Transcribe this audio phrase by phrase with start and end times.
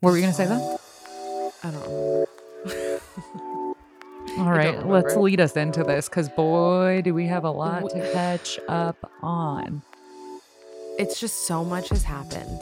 [0.00, 0.78] What were you gonna say then?
[1.64, 2.28] I don't
[2.64, 3.00] remember.
[4.38, 8.12] All right, let's lead us into this because boy, do we have a lot to
[8.12, 9.82] catch up on.
[10.98, 12.60] It's just so much has happened.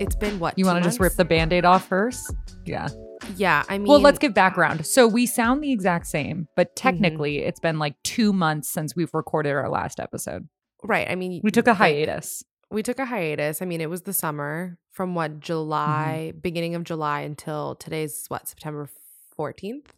[0.00, 0.58] It's been what?
[0.58, 2.32] You want to just rip the band aid off first?
[2.64, 2.88] Yeah.
[3.36, 4.86] Yeah, I mean, well, let's give background.
[4.86, 6.88] So we sound the exact same, but Mm-hmm.
[6.88, 10.48] technically it's been like two months since we've recorded our last episode.
[10.82, 11.06] right.
[11.08, 12.42] I mean, We took a hiatus.
[12.70, 13.60] We took a hiatus.
[13.62, 16.38] I mean, it was the summer from what July, Mm-hmm.
[16.40, 18.88] beginning of July until today's what September
[19.36, 19.92] fourteenth.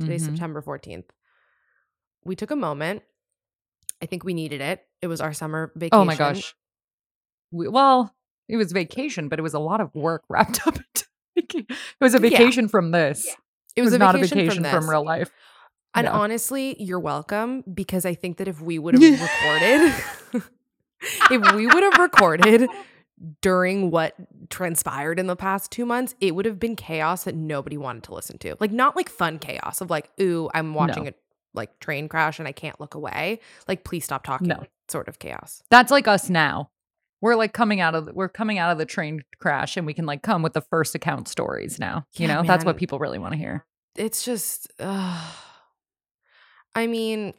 [0.00, 0.26] Today's Mhm.
[0.26, 1.06] September fourteenth.
[2.24, 3.02] We took a moment.
[4.02, 4.84] I think we needed it.
[5.02, 6.00] It was our summer vacation.
[6.00, 6.54] Oh my gosh.
[7.52, 8.14] We, well,
[8.48, 10.78] it was vacation, but it was a lot of work wrapped up.
[11.36, 11.66] It
[12.00, 12.30] was a Yeah.
[12.30, 13.26] vacation from this.
[13.76, 15.30] It was, a not vacation a vacation from, from, real life.
[15.94, 16.12] And Yeah.
[16.12, 19.02] honestly, you're welcome because I think that if we would have
[20.32, 20.42] recorded,
[21.30, 22.68] if we would have recorded
[23.40, 24.14] during what
[24.50, 28.14] transpired in the past two months, it would have been chaos that nobody wanted to
[28.14, 28.56] listen to.
[28.60, 31.10] Like, not like fun chaos of like, ooh, I'm watching No.
[31.10, 31.14] a
[31.54, 33.38] like train crash and I can't look away.
[33.68, 34.48] Like, please stop talking.
[34.48, 34.64] No.
[34.88, 35.62] Sort of chaos.
[35.70, 36.70] That's like us now.
[37.20, 39.94] We're like coming out of the, we're coming out of the train crash and we
[39.94, 42.06] can like come with the first account stories now.
[42.16, 43.64] You Yeah, know, that's what people really want to hear.
[43.96, 45.22] It's just, uh,
[46.74, 47.32] I mean,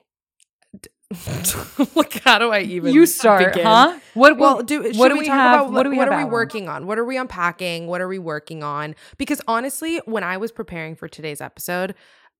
[1.95, 3.65] like, how do I even you start, begin?
[3.65, 3.99] huh?
[4.13, 5.61] What Well, do what do we, we talk have?
[5.61, 6.87] about what do we what are we working on?
[6.87, 7.87] What are we unpacking?
[7.87, 8.95] What are we working on?
[9.17, 11.93] Because honestly, when I was preparing for today's episode,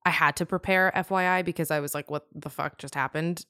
[0.05, 3.45] I had to prepare FYI because I was like, what the fuck just happened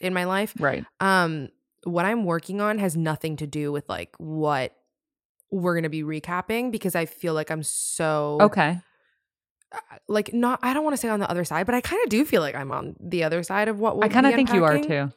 [0.00, 0.54] in my life?
[0.58, 0.84] Right.
[1.00, 1.48] Um,
[1.84, 4.72] what I'm working on has nothing to do with like what
[5.50, 8.78] we're gonna be recapping because I feel like I'm so Okay.
[9.72, 12.02] Uh, like not I don't want to say on the other side, but I kind
[12.02, 14.52] of do feel like I'm on the other side of what I kind of think
[14.52, 15.12] you are too.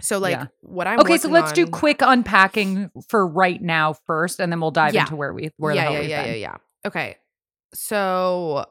[0.00, 0.46] So like Yeah.
[0.60, 4.70] what I'm Okay, so let's do quick unpacking for right now first, and then we'll
[4.70, 5.02] dive Yeah.
[5.02, 6.30] into where we where yeah, the hell yeah, we've yeah, been.
[6.32, 6.56] yeah, yeah.
[6.86, 7.16] Okay.
[7.74, 8.66] So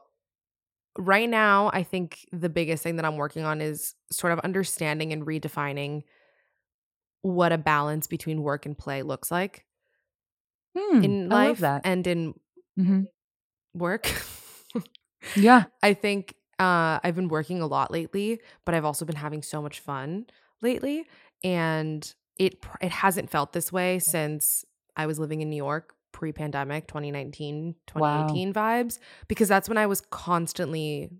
[0.98, 5.12] right now, I think the biggest thing that I'm working on is sort of understanding
[5.12, 6.04] and redefining
[7.22, 9.64] what a balance between work and play looks like
[10.78, 11.80] Hmm, in I love life that.
[11.84, 12.34] and in
[12.76, 13.00] hmm
[13.74, 14.10] work.
[15.34, 15.64] Yeah.
[15.82, 19.60] I think uh, I've been working a lot lately, but I've also been having so
[19.60, 20.26] much fun
[20.62, 21.06] lately,
[21.44, 24.64] and it it hasn't felt this way since
[24.96, 28.26] I was living in New York pre-pandemic 2019 Wow.
[28.26, 28.98] 2018 vibes
[29.28, 31.10] because that's when I was constantly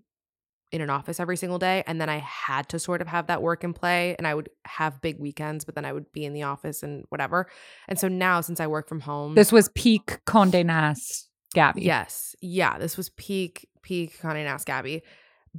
[0.71, 3.41] in an office every single day and then I had to sort of have that
[3.43, 6.33] work and play and I would have big weekends but then I would be in
[6.33, 7.47] the office and whatever.
[7.87, 11.81] And so now since I work from home This was peak Condé Nast Gabby.
[11.83, 12.35] Yes.
[12.41, 12.77] Yeah.
[12.77, 15.01] This was peak, peak Condé Nast Gabby.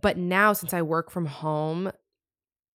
[0.01, 1.91] But now, since I work from home,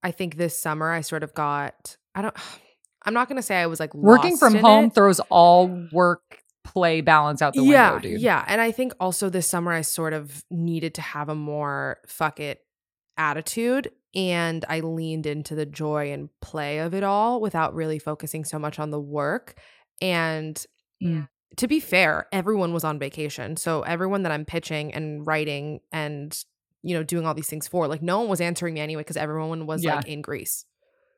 [0.02, 2.36] I think this summer I sort of got, I don't,
[3.06, 4.96] I'm not going to say I was like Working from home it.
[4.96, 8.22] throws all work play balance out the yeah, window, dude.
[8.22, 8.44] Yeah.
[8.48, 12.40] And I think also this summer I sort of needed to have a more fuck
[12.40, 12.62] it
[13.18, 13.92] attitude.
[14.16, 18.58] And I leaned into the joy and play of it all without really focusing so
[18.60, 19.56] much on the work.
[20.02, 20.64] And
[21.04, 21.28] Mm.
[21.58, 23.56] To be fair, everyone was on vacation.
[23.58, 26.38] So everyone that I'm pitching and writing and
[26.82, 29.18] you know doing all these things for, like no one was answering me anyway because
[29.18, 29.96] everyone was Yeah.
[29.98, 30.66] like in Greece.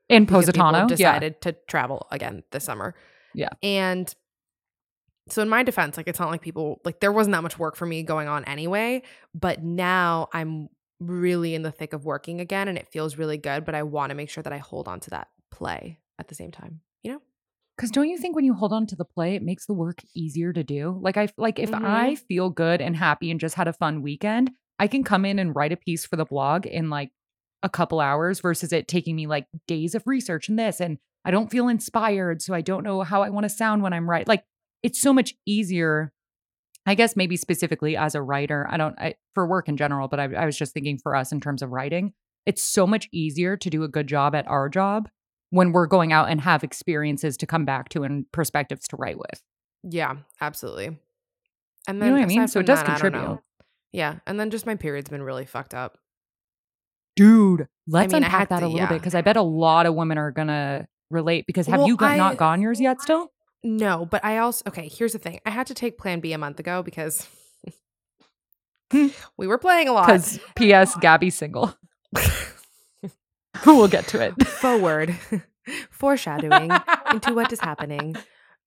[0.10, 0.80] In Positano.
[0.82, 0.86] Yeah.
[0.88, 2.94] decided to travel again this summer.
[3.34, 3.50] Yeah.
[3.64, 4.14] And
[5.30, 7.76] so in my defense, like it's not like people like there wasn't that much work
[7.76, 9.02] for me going on anyway,
[9.34, 10.70] but now I'm
[11.00, 14.12] really in the thick of working again and it feels really good, but I want
[14.12, 16.82] to make sure that I hold on to that play at the same time.
[17.76, 20.02] Because don't you think when you hold on to the play, it makes the work
[20.14, 20.98] easier to do?
[21.02, 21.84] Like I like if Mhm.
[21.84, 25.40] I feel good and happy and just had a fun weekend, I can come in
[25.40, 27.12] and write a piece for the blog in like
[27.64, 31.32] a couple hours versus it taking me like days of research and this and I
[31.32, 34.28] don't feel inspired, so I don't know how I want to sound when I'm right.
[34.28, 34.46] Like
[34.84, 36.14] it's so much easier.
[36.86, 40.20] I guess maybe specifically as a writer, I don't I, for work in general, but
[40.20, 42.14] I, I was just thinking for us in terms of writing,
[42.46, 45.10] it's so much easier to do a good job at our job
[45.56, 49.18] when we're going out and have experiences to come back to and perspectives to write
[49.18, 49.42] with.
[49.84, 50.88] Yeah, absolutely.
[51.88, 52.48] And You then know what I mean?
[52.48, 53.40] So it does that, contribute.
[53.94, 55.98] Yeah, and then just my period's been really fucked up.
[57.16, 58.88] Dude, let's mean, unpack that to- a little yeah.
[58.90, 61.46] bit because I bet a lot of women are gonna relate.
[61.48, 63.02] Because have Well, you got, I- not gone yours yet?
[63.02, 63.32] Still?
[63.64, 64.90] No, but I also okay.
[64.90, 67.26] Here's the thing: I had to take Plan B a month ago because
[68.92, 70.08] we were playing a lot.
[70.08, 70.96] Because P.S.
[71.02, 71.74] Gabby's single.
[73.78, 74.48] we'll get to it.
[74.48, 75.16] Forward,
[75.92, 76.72] foreshadowing
[77.12, 78.16] into what is happening.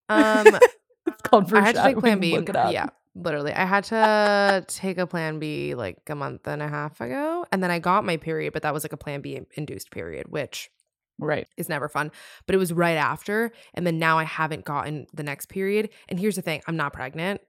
[0.09, 0.47] Um,
[1.07, 1.65] It's called foreshadowing.
[1.65, 2.21] I had to take Plan.
[2.21, 2.37] B.
[2.37, 2.71] Look it up.
[2.73, 7.01] Yeah, literally, I had to take a Plan B like a month and a half
[7.01, 9.91] ago, and then I got my period, but that was like a Plan B induced
[9.91, 10.71] period, which
[11.19, 11.49] Right.
[11.57, 12.13] is never fun.
[12.47, 13.51] But it was right after.
[13.75, 15.89] And then now I haven't gotten the next period.
[16.09, 17.41] And here's the thing I'm not pregnant.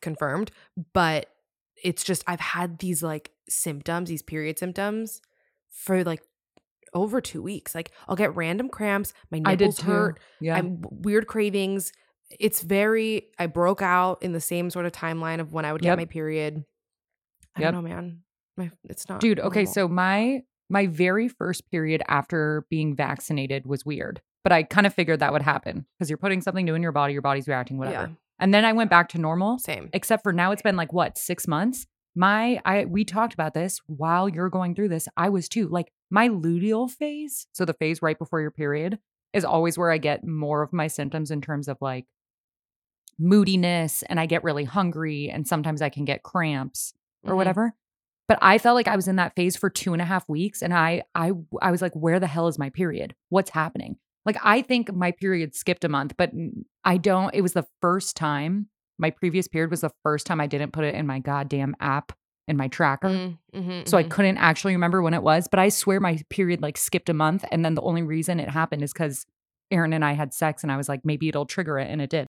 [0.00, 0.50] confirmed,
[0.94, 1.26] but
[1.82, 5.20] it's just I've had these like symptoms, these period symptoms
[5.68, 6.22] for like
[6.94, 7.74] over 2 weeks.
[7.74, 10.56] Like I'll get random cramps, my nipples hurt, Yeah.
[10.56, 11.92] I'm weird cravings.
[12.38, 15.82] It's very I broke out in the same sort of timeline of when I would
[15.82, 15.92] Yep.
[15.92, 16.64] get my period.
[17.56, 17.72] I Yep.
[17.72, 18.20] don't know, man.
[18.56, 19.72] My, it's not Dude, okay, normal.
[19.72, 24.20] so my my very first period after being vaccinated was weird.
[24.44, 26.92] But I kind of figured that would happen because you're putting something new in your
[26.92, 28.06] body, your body's reacting, whatever.
[28.08, 29.90] Yeah, And then I went back to normal, same.
[29.92, 31.86] except for now it's been like what, six months?
[32.14, 35.08] My I we talked about this while you're going through this.
[35.16, 35.66] I was too.
[35.68, 38.98] Like my luteal phase, so the phase right before your period,
[39.32, 42.06] is always where I get more of my symptoms in terms of like
[43.18, 47.36] moodiness and I get really hungry and sometimes I can get cramps or Mhm.
[47.36, 47.74] whatever.
[48.28, 50.62] But I felt like I was in that phase for two and a half weeks,
[50.62, 53.14] and I I I was like, where the hell is my period?
[53.28, 53.96] What's happening?
[54.24, 56.30] Like I think my period skipped a month, but
[56.84, 57.34] I don't.
[57.34, 58.68] It was the first time.
[58.98, 62.12] My previous period was the first time I didn't put it in my goddamn app
[62.50, 63.08] in my tracker.
[63.08, 64.10] Mm, mhm, So I mhm.
[64.10, 67.44] couldn't actually remember when it was, but I swear my period like skipped a month.
[67.50, 69.24] And then the only reason it happened is because
[69.70, 71.88] Aaron and I had sex, and I was like, maybe it'll trigger it.
[71.88, 72.26] And it did.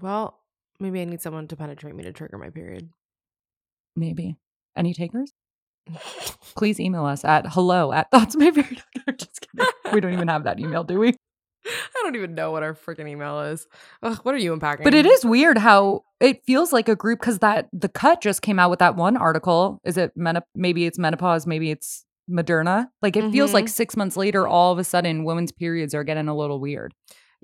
[0.00, 0.38] Well,
[0.78, 2.90] maybe I need someone to penetrate me to trigger my period.
[3.96, 4.36] Maybe.
[4.76, 5.32] Any takers?
[6.54, 8.82] Please email us at hello at thoughtsmayperiod.
[9.18, 9.66] Just kidding.
[9.92, 11.14] We don't even have that email, do we?
[12.02, 13.66] I don't even know what our freaking email is.
[14.02, 14.82] Ugh, what are you unpacking?
[14.84, 18.42] But it is weird how it feels like a group because that the cut just
[18.42, 19.80] came out with that one article.
[19.84, 22.88] Is it menop- maybe it's menopause, maybe it's Moderna.
[23.02, 23.70] Like it feels like Mhm.
[23.70, 26.94] six months later, all of a sudden women's periods are getting a little weird.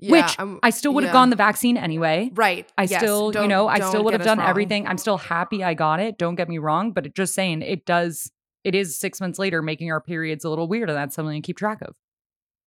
[0.01, 1.13] Yeah, which I'm- I still would have yeah.
[1.13, 2.31] gotten the vaccine anyway.
[2.33, 2.71] right.
[2.77, 4.87] I yes, still, you don't- know, I still would have done everything.
[4.87, 6.17] I'm still happy I got it.
[6.17, 8.31] Don't get me wrong, but it just saying it does.
[8.63, 11.45] It is six months later, making our periods a little weird, and that's something to
[11.45, 11.95] keep track of.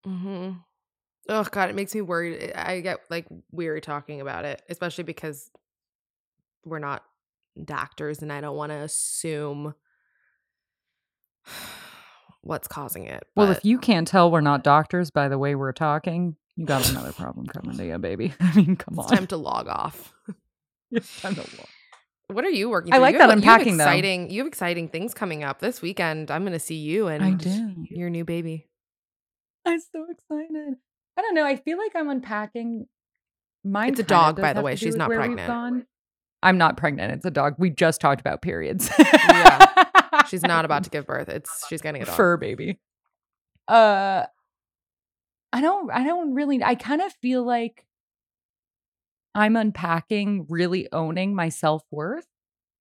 [0.06, 0.50] Mm-hmm.
[1.28, 2.38] Oh god, it makes me worried.
[2.40, 5.50] Eh, I get like weary talking about it, especially because
[6.64, 7.04] we're not
[7.64, 9.74] doctors, and I don't want to assume
[12.42, 13.24] what's causing it.
[13.36, 16.66] Well, but- if you can't tell we're not doctors by the way we're talking, you
[16.66, 18.34] got another problem coming to you, baby.
[18.40, 19.16] I mean, come it's on.
[19.16, 20.12] time to log off.
[20.94, 21.68] It's time to walk.
[22.28, 22.92] What are you working?
[22.92, 23.02] I through?
[23.02, 23.84] like You that have- you have unpacking, though.
[23.84, 24.30] Exciting.
[24.30, 26.30] You have exciting things coming up this weekend.
[26.30, 27.42] I'm going to see you and
[27.90, 28.68] your new baby.
[29.64, 30.74] I'm so excited.
[31.16, 31.44] I don't know.
[31.44, 32.86] I feel like I'm unpacking.
[33.64, 33.90] Mine.
[33.90, 34.76] It's a dog, by the way.
[34.76, 35.86] She's not pregnant.
[36.42, 37.12] I'm not pregnant.
[37.12, 37.54] It's a dog.
[37.58, 38.90] We just talked about periods.
[38.98, 39.66] Yeah.
[40.28, 41.28] She's not about to give birth.
[41.28, 42.16] It's she's getting a dog.
[42.16, 42.80] fur baby.
[43.68, 44.24] Uh,
[45.52, 45.90] I don't.
[45.92, 46.62] I don't really.
[46.62, 47.84] I kind of feel like
[49.34, 52.26] I'm unpacking, really owning my self worth,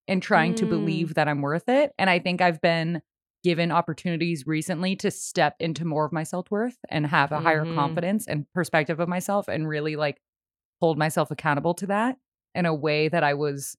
[0.08, 0.70] and trying to Mm.
[0.70, 1.92] believe that I'm worth it.
[1.98, 3.02] And I think I've been
[3.42, 7.64] given opportunities recently to step into more of my self worth and have a higher
[7.64, 7.74] Mhm.
[7.74, 10.20] confidence and perspective of myself, and really like
[10.80, 12.16] hold myself accountable to that
[12.54, 13.76] in a way that I was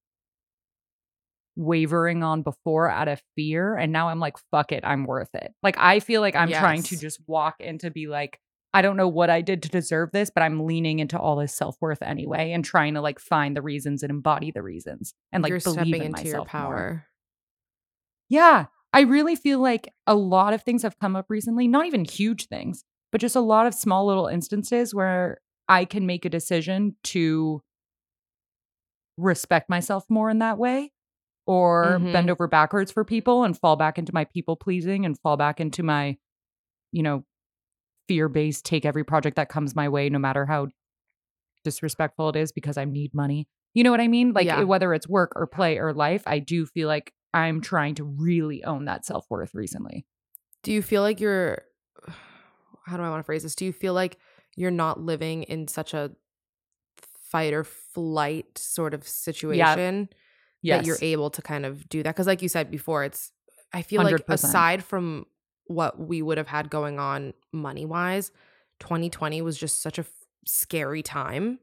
[1.56, 5.54] wavering on before out of fear and now I'm like fuck it I'm worth it.
[5.62, 8.40] Like I feel like I'm trying to just walk into be like
[8.74, 11.54] I don't know what I did to deserve this but I'm leaning into all this
[11.56, 15.52] self-worth anyway and trying to like find the reasons and embody the reasons and like
[15.52, 16.62] You're believe stepping in into your myself more.
[16.62, 17.06] power.
[18.30, 18.66] Yeah.
[18.94, 22.48] I really feel like a lot of things have come up recently, not even huge
[22.48, 26.96] things, but just a lot of small little instances where I can make a decision
[27.06, 27.62] to
[29.18, 30.92] respect myself more in that way
[31.46, 32.32] or bend Mhm.
[32.32, 35.84] over backwards for people and fall back into my people pleasing and fall back into
[35.84, 36.18] my,
[36.92, 37.26] you know,
[38.08, 40.70] fear based, take every project that comes my way, no matter how
[41.64, 43.48] disrespectful it is because I need money.
[43.74, 44.34] You know what I mean?
[44.34, 44.64] Like Yeah.
[44.64, 48.64] whether it's work or play or life, I do feel like I'm trying to really
[48.64, 50.06] own that self worth recently.
[50.62, 51.64] Do you feel like you're
[52.86, 53.56] how do I want to phrase this?
[53.56, 54.18] Do you feel like
[54.56, 56.12] you're not living in such a
[57.30, 60.10] fight or flight sort of situation
[60.62, 60.80] Yes.
[60.82, 62.14] that you're able to kind of do that?
[62.16, 63.32] Because like you said before, it's
[63.74, 64.34] I feel like 100%.
[64.34, 65.26] aside from
[65.66, 68.32] what we would have had going on money wise,
[68.80, 70.12] 2020 was just such a f-
[70.46, 71.60] scary time.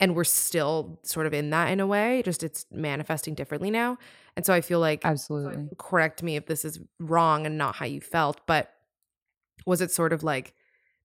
[0.00, 3.98] And we're still sort of in that in a way, just it's manifesting differently now.
[4.36, 5.68] And so I feel like Absolutely.
[5.78, 8.72] correct me if this is wrong and not how you felt, but
[9.66, 10.54] was it sort of like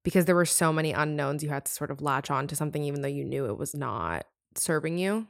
[0.03, 2.83] because there were so many unknowns, you had to sort of latch on to something
[2.83, 5.25] even though you knew it was not serving you?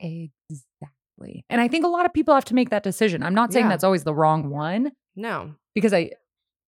[0.00, 1.44] Exactly.
[1.50, 3.22] And I think a lot of people have to make that decision.
[3.22, 3.70] I'm not saying Yeah.
[3.70, 5.54] that's always the wrong one No.
[5.74, 6.12] because I,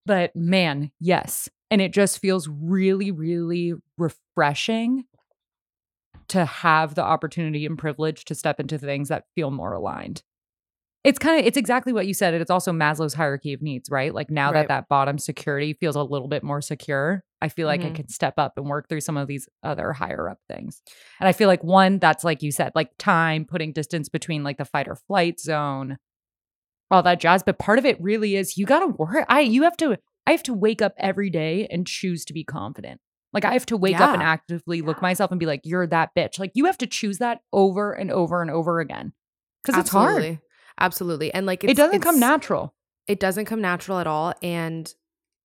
[0.06, 1.48] but man, yes.
[1.70, 5.04] And it just feels really, really refreshing
[6.28, 10.22] to have the opportunity and privilege to step into things that feel more aligned.
[11.04, 12.32] It's kind of, it's exactly what you said.
[12.32, 14.14] It's also Maslow's hierarchy of needs, right?
[14.14, 14.60] Like now Right.
[14.62, 17.94] that that bottom security feels a little bit more secure, I feel like I Mhm.
[17.96, 20.80] can step up and work through some of these other higher up things.
[21.20, 24.56] And I feel like one, that's like you said, like time, putting distance between like
[24.56, 25.98] the fight or flight zone,
[26.90, 27.42] all that jazz.
[27.42, 29.26] But part of it really is you gotta work.
[29.28, 32.44] I you have to I have to wake up every day and choose to be
[32.44, 32.98] confident.
[33.34, 34.28] Like I have to wake up and Yeah.
[34.28, 36.38] actively look myself and be like, you're that bitch.
[36.38, 39.12] Like you have to choose that over and over and over again.
[39.62, 40.16] Because it's hard.
[40.16, 40.40] Absolutely.
[40.80, 41.34] Absolutely.
[41.34, 42.74] And like It doesn't come natural.
[43.06, 44.32] It doesn't come natural at all.
[44.42, 44.92] And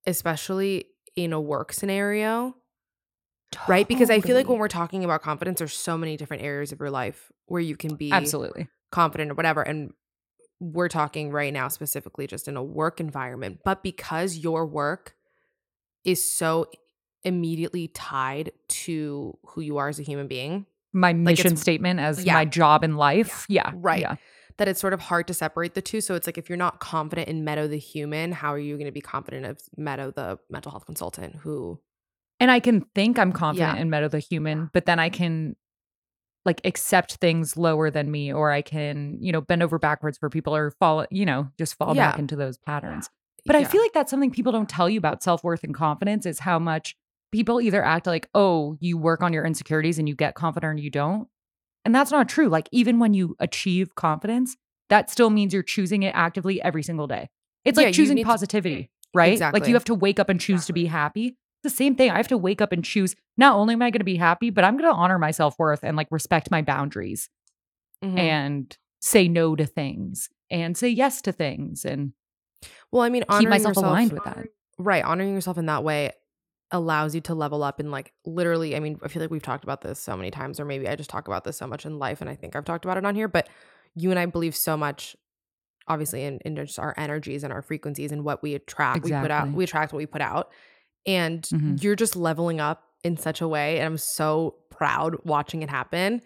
[0.06, 2.56] especially in a work scenario,
[3.68, 3.88] right?
[3.88, 6.80] Because I feel like when we're talking about confidence, there's so many different areas of
[6.80, 8.68] your life where you can be Absolutely.
[8.92, 9.62] confident or whatever.
[9.62, 9.92] And
[10.60, 13.60] we're talking right now specifically just in a work environment.
[13.66, 15.16] But because your work
[16.06, 16.68] is so
[17.24, 22.24] immediately tied to who you are as a human being, My mission it's- statement as
[22.24, 22.34] Yeah.
[22.34, 23.46] my job in life.
[23.50, 23.72] Yeah.
[23.76, 24.02] Right.
[24.02, 24.16] Yeah.
[24.58, 26.02] that it's sort of hard to separate the two.
[26.02, 28.88] So it's like if you're not confident in Meadow the human, how are you going
[28.88, 31.80] to be confident of Meadow the mental health consultant who
[32.42, 33.82] And I can think I'm confident Yeah.
[33.82, 35.56] in Meadow the human, but then I can
[36.46, 40.30] like accept things lower than me, or I can, you know, bend over backwards for
[40.30, 43.10] people or fall, you know, just fall back into those patterns.
[43.46, 46.26] But I feel like that's something people don't tell you about self worth and confidence
[46.26, 46.98] is how much
[47.32, 50.82] people either act like, oh, you work on your insecurities and you get confident or
[50.82, 51.28] you don't.
[51.86, 52.50] And that's not true.
[52.50, 54.58] Like, even when you achieve confidence,
[54.90, 57.30] that still means you're choosing it actively every single day.
[57.64, 59.40] It's Yeah, like choosing need to- positivity, right?
[59.40, 61.28] Like, you have to wake up and choose to be happy.
[61.64, 62.10] It's the same thing.
[62.12, 64.50] I have to wake up and choose not only am I going to be happy,
[64.50, 67.30] but I'm going to honor my self worth and like respect my boundaries
[68.04, 68.18] Mhm.
[68.18, 72.14] and say no to things and say yes to things and
[72.92, 74.48] well, I mean, keep myself yourself, aligned with that.
[74.78, 76.12] Right, honoring yourself in that way
[76.72, 78.76] allows you to level up and like literally.
[78.76, 80.96] I mean, I feel like we've talked about this so many times, or maybe I
[80.96, 83.06] just talk about this so much in life, and I think I've talked about it
[83.06, 83.28] on here.
[83.28, 83.50] But
[83.96, 85.16] you and I believe so much,
[85.88, 89.04] obviously, in, in just our energies and our frequencies and what we attract.
[89.04, 90.52] We put out, we attract what we put out,
[91.08, 91.82] and Mhm.
[91.82, 96.22] you're just leveling up in such a way, and I'm so proud watching it happen.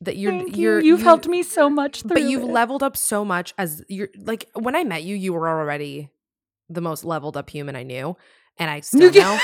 [0.00, 0.86] That you're, Thank you're, you.
[0.92, 2.46] You've you- helped me so much through but you've it.
[2.46, 6.10] leveled up so much as you're like when I met you, you were already
[6.68, 8.16] the most leveled up human I knew,
[8.58, 9.38] and I still know.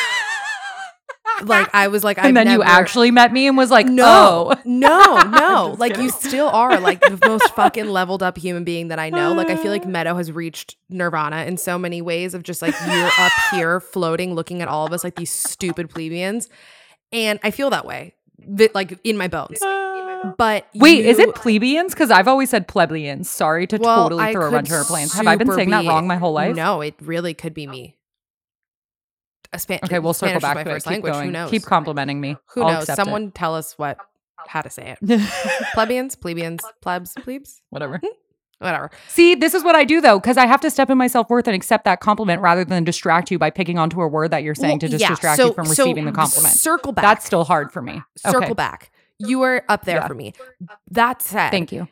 [1.42, 4.52] Like I was like, and I've then you actually met me and was like, no,
[4.52, 4.60] oh.
[4.64, 5.76] no, no.
[5.80, 9.32] Like you still are like the most fucking leveled up human being that I know.
[9.32, 12.74] Like I feel like Meadow has reached nirvana in so many ways of just like
[12.86, 16.48] you're up here floating, looking at all of us like these stupid plebeians,
[17.12, 18.14] and I feel that way,
[18.46, 19.60] that like in my bones.
[20.36, 21.94] But Wait, is it plebeians?
[21.94, 23.30] Because I've always said plebeians.
[23.30, 25.14] Sorry to Well, totally I throw a wrench in our plans.
[25.14, 26.54] Have I been saying that wrong my whole life?
[26.54, 27.96] No, it really could be me.
[29.52, 30.72] A Spa- Okay, we'll circle Spanish back my to it.
[30.74, 31.12] first Keep language.
[31.12, 31.26] going.
[31.26, 31.50] Who knows?
[31.50, 32.36] Keep complimenting me.
[32.54, 32.82] Who I'll knows?
[32.84, 33.04] accept it.
[33.04, 33.98] Someone tell us what
[34.46, 35.20] how to say it.
[35.74, 37.98] Plebeians, plebeians, plebs, plebes, Whatever.
[37.98, 38.06] Hmm?
[38.58, 38.90] whatever.
[39.08, 41.28] See, this is what I do though, because I have to step in my self
[41.30, 44.42] worth and accept that compliment rather than distract you by picking onto a word that
[44.42, 46.54] you're saying to just yeah, distract so- you from so receiving the compliment.
[46.54, 47.02] Circle back.
[47.02, 48.02] That's still hard for me.
[48.16, 48.52] circle Okay.
[48.54, 48.90] back.
[49.18, 50.06] You are up there Yeah.
[50.06, 50.32] for me.
[50.90, 51.88] That said, Thank you.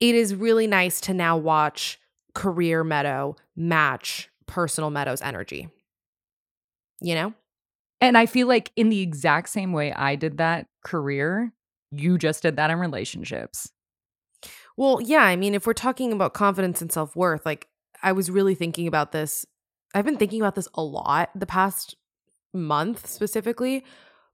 [0.00, 1.98] it is really nice to now watch
[2.34, 5.68] career Meadow match personal Meadow's energy.
[7.04, 7.34] You know?
[8.00, 11.52] And I feel like in the exact same way I did that career,
[11.90, 13.70] you just did that in relationships.
[14.76, 15.22] Well, yeah.
[15.22, 17.68] I mean, if we're talking about confidence and self worth, like
[18.02, 19.46] I was really thinking about this.
[19.94, 21.94] I've been thinking about this a lot the past
[22.52, 23.84] month specifically.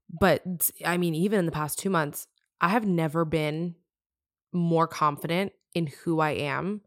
[0.09, 2.27] But I mean, even in the past two months,
[2.59, 3.75] I have never been
[4.53, 6.81] more confident in who I am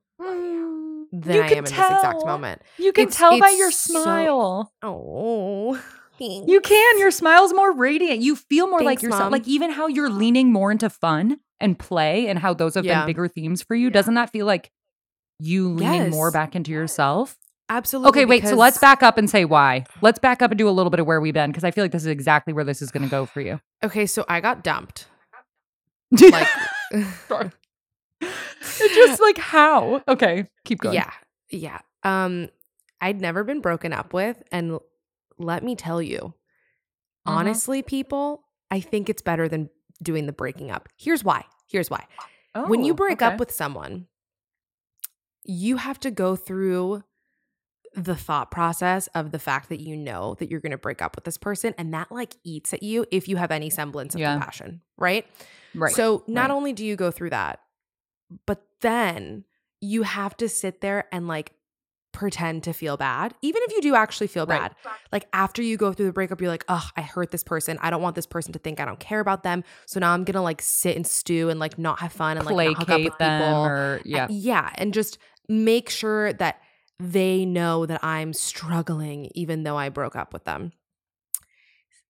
[1.23, 2.27] than You I can am in this exact tell.
[2.27, 2.63] moment.
[2.79, 4.73] You can It's- tell by it's your so- smile.
[4.83, 5.81] Oh,
[6.19, 6.99] You can.
[6.99, 8.21] Your smile's more radiant.
[8.21, 9.25] You feel more like yourself.
[9.25, 9.33] Mom.
[9.33, 13.01] Like even how you're leaning more into fun and play and how those have Yeah.
[13.01, 13.91] been bigger themes for you.
[13.91, 14.71] Doesn't that feel like
[15.41, 17.37] you leaning more back into yourself?
[17.71, 18.11] absolutely.
[18.11, 18.47] Okay, wait.
[18.47, 19.87] So let's back up and say why.
[20.03, 21.83] Let's back up and do a little bit of where we've been because I feel
[21.83, 23.59] like this is exactly where this is going to go for you.
[23.83, 25.07] Okay, so I got dumped.
[26.31, 26.47] like
[27.31, 27.51] Like,
[28.95, 30.03] just like how?
[30.09, 30.95] Okay, keep going.
[30.95, 31.11] yeah,
[31.51, 31.79] yeah.
[32.03, 32.49] Um,
[33.01, 34.79] I'd never been broken up with, and
[35.39, 36.35] let me tell you,
[37.27, 37.33] Mhm.
[37.33, 39.71] honestly, people, I think it's better than
[40.03, 40.89] doing the breaking up.
[40.97, 41.45] Here's why.
[41.69, 42.07] Here's why.
[42.67, 43.27] when you Oh, break okay.
[43.27, 44.07] up with someone,
[45.45, 47.03] you have to go through
[47.95, 51.15] the thought process of the fact that you know that you're going to break up
[51.17, 54.21] with this person and that like eats at you if you have any semblance of
[54.21, 54.35] Yeah.
[54.35, 55.27] compassion, right?
[55.75, 55.93] right.
[55.93, 56.55] So not right.
[56.57, 57.61] only do you go through that,
[58.47, 59.45] but then
[59.81, 61.53] you have to sit there and like
[62.13, 64.61] pretend to feel bad, even if you do actually feel Right.
[64.61, 64.77] bad.
[65.11, 67.77] Like after you go through the breakup, you're like, oh, I hurt this person.
[67.83, 69.65] I don't want this person to think I don't care about them.
[69.87, 72.55] So now I'm gonna like sit and stew and like not have fun and like
[72.55, 73.65] not hook up placate with them people.
[73.65, 74.27] or yeah.
[74.31, 76.61] yeah, and just make sure that
[77.01, 80.73] they know that I'm struggling, even though I broke up with them.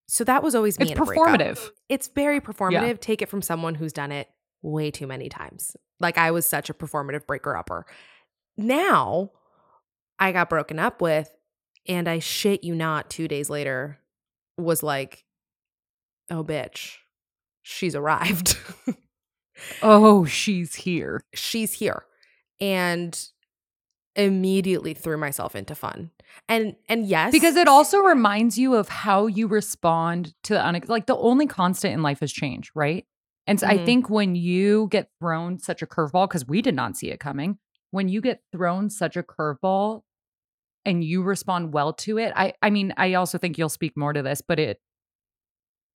[0.07, 0.93] So that was always me.
[0.93, 1.71] It's performative.
[1.89, 3.01] It's very performative.
[3.01, 4.29] Take it from someone who's done it
[4.65, 5.77] way too many times.
[6.01, 7.87] Like I was such a performative breaker upper.
[8.57, 9.31] Now
[10.19, 11.31] I got broken up with,
[11.87, 14.01] and I shit you not, two days later
[14.57, 15.25] was like,
[16.31, 16.97] oh, bitch,
[17.63, 18.59] she's arrived.
[19.83, 21.23] Oh, she's here.
[21.33, 22.05] she's here.
[22.61, 23.17] And
[24.17, 26.11] immediately threw myself into fun.
[26.49, 30.89] And and yes, Because it also reminds you of how you respond to the unex-
[30.89, 33.07] like the only constant in life is change, right?
[33.47, 33.85] And so I Mhm.
[33.87, 37.59] think when you get thrown such a curveball, because we did not see it coming,
[37.91, 40.03] when you get thrown such a curveball
[40.85, 44.13] and you respond well to it, I I mean, I also think you'll speak more
[44.13, 44.81] to this, but it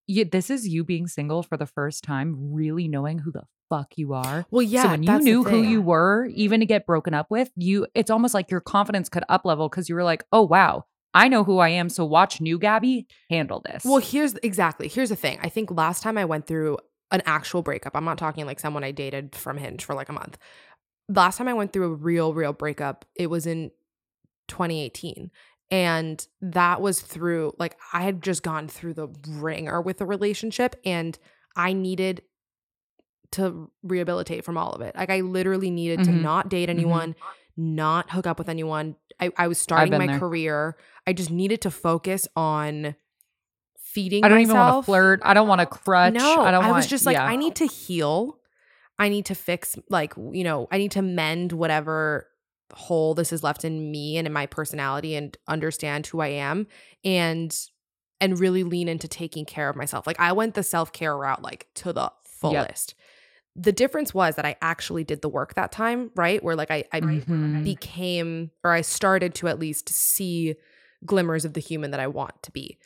[0.07, 3.99] you, this is you being single for the first time, really knowing who the fuck
[3.99, 4.47] you are.
[4.50, 4.83] well, yeah.
[4.85, 8.11] so when you knew who you were, even to get broken up with, you it's
[8.11, 11.45] almost like your confidence could up level because you were like, oh wow, I know
[11.45, 11.88] who I am.
[11.90, 13.85] So watch new Gabby handle this.
[13.85, 14.88] Well, here's exactly.
[14.88, 15.38] Here's the thing.
[15.43, 16.78] I think last time I went through
[17.11, 20.12] an actual breakup, I'm not talking like someone I dated from Hinge for like a
[20.12, 20.38] month.
[21.09, 23.71] Last time I went through a real, real breakup, it was in
[24.49, 25.31] 2018.
[25.71, 30.77] And that was through, like, I had just gone through the ringer with the relationship
[30.85, 31.19] and
[31.57, 32.23] I needed
[33.33, 34.97] to rehabilitate from all of it.
[34.97, 36.23] Like, I literally needed to Mhm.
[36.23, 37.15] not date anyone,
[37.57, 38.97] not hook up with anyone.
[39.21, 40.19] I, I was starting my there.
[40.19, 40.77] career.
[41.07, 42.95] I just needed to focus on
[43.92, 45.21] feeding I don't even want to flirt.
[45.23, 46.14] I don't want to crutch.
[46.14, 47.25] No, I don't I want was just like, yeah.
[47.25, 48.38] I need to heal.
[48.99, 52.26] I need to fix, like, you know, I need to mend whatever
[52.73, 56.66] hole this has left in me and in my personality and understand who I am
[57.04, 57.57] and
[58.21, 60.07] and really lean into taking care of myself.
[60.07, 62.95] Like I went the self-care route like to the fullest.
[63.57, 66.42] The difference was that I actually did the work that time, right?
[66.42, 67.64] Where like I I Mhm.
[67.64, 70.57] became or I started to at least see
[71.07, 72.76] glimmers of the human that I want to be.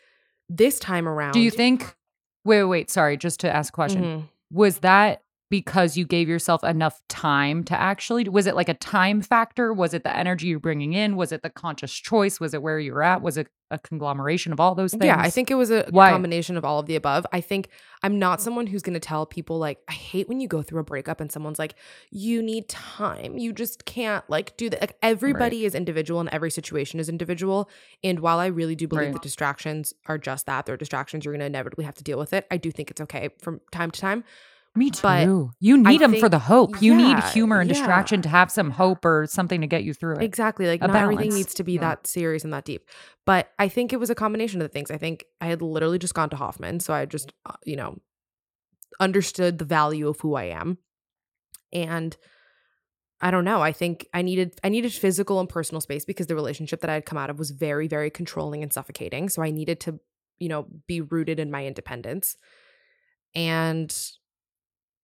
[0.54, 1.82] This time around Do you think
[2.44, 4.02] wait, wait, wait, sorry, just to ask a question.
[4.04, 4.23] Mhm.
[4.50, 9.21] Was that because you gave yourself enough time to actually was it like a time
[9.21, 12.62] factor was it the energy you're bringing in was it the conscious choice was it
[12.62, 15.54] where you're at was it a conglomeration of all those things Yeah, I think it
[15.54, 16.10] was a Why?
[16.10, 17.25] combination of all of the above.
[17.32, 17.69] I think
[18.02, 20.80] I'm not someone who's going to tell people like I hate when you go through
[20.80, 21.75] a breakup and someone's like
[22.10, 23.38] you need time.
[23.38, 24.80] You just can't like do that.
[24.82, 27.71] Like everybody is individual and every situation is individual.
[28.04, 29.12] And while I really do believe Right.
[29.15, 32.34] that distractions are just that, they're distractions you're going to inevitably have to deal with
[32.34, 32.47] it.
[32.50, 34.23] I do think it's okay from time to time.
[34.75, 35.28] Me too but
[35.61, 37.75] you need them for the hope you need humor and yeah.
[37.75, 40.67] distraction to have some hope or something to get you through it Exactly.
[40.67, 41.80] Like A not everything needs to be Yeah.
[41.80, 42.89] that serious and that deep.
[43.26, 44.91] But I think it was a combination of the things.
[44.91, 47.99] I think I had literally just gone to Hoffman, so I just uh, you know
[48.99, 50.78] understood the value of who I am.
[51.73, 52.17] And
[53.21, 56.35] I don't know, I think I needed I needed physical and personal space because the
[56.35, 59.28] relationship that I had come out of was very very controlling and suffocating.
[59.28, 60.00] So I needed to,
[60.39, 62.37] you know, be rooted in my independence.
[63.35, 63.95] And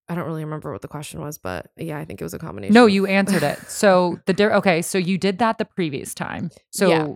[0.08, 2.38] I don't really remember what the question was, but yeah, I think it was a
[2.38, 2.74] combination.
[2.74, 6.50] no you answered it so the di- okay so you did that the previous time
[6.70, 7.14] so Yeah.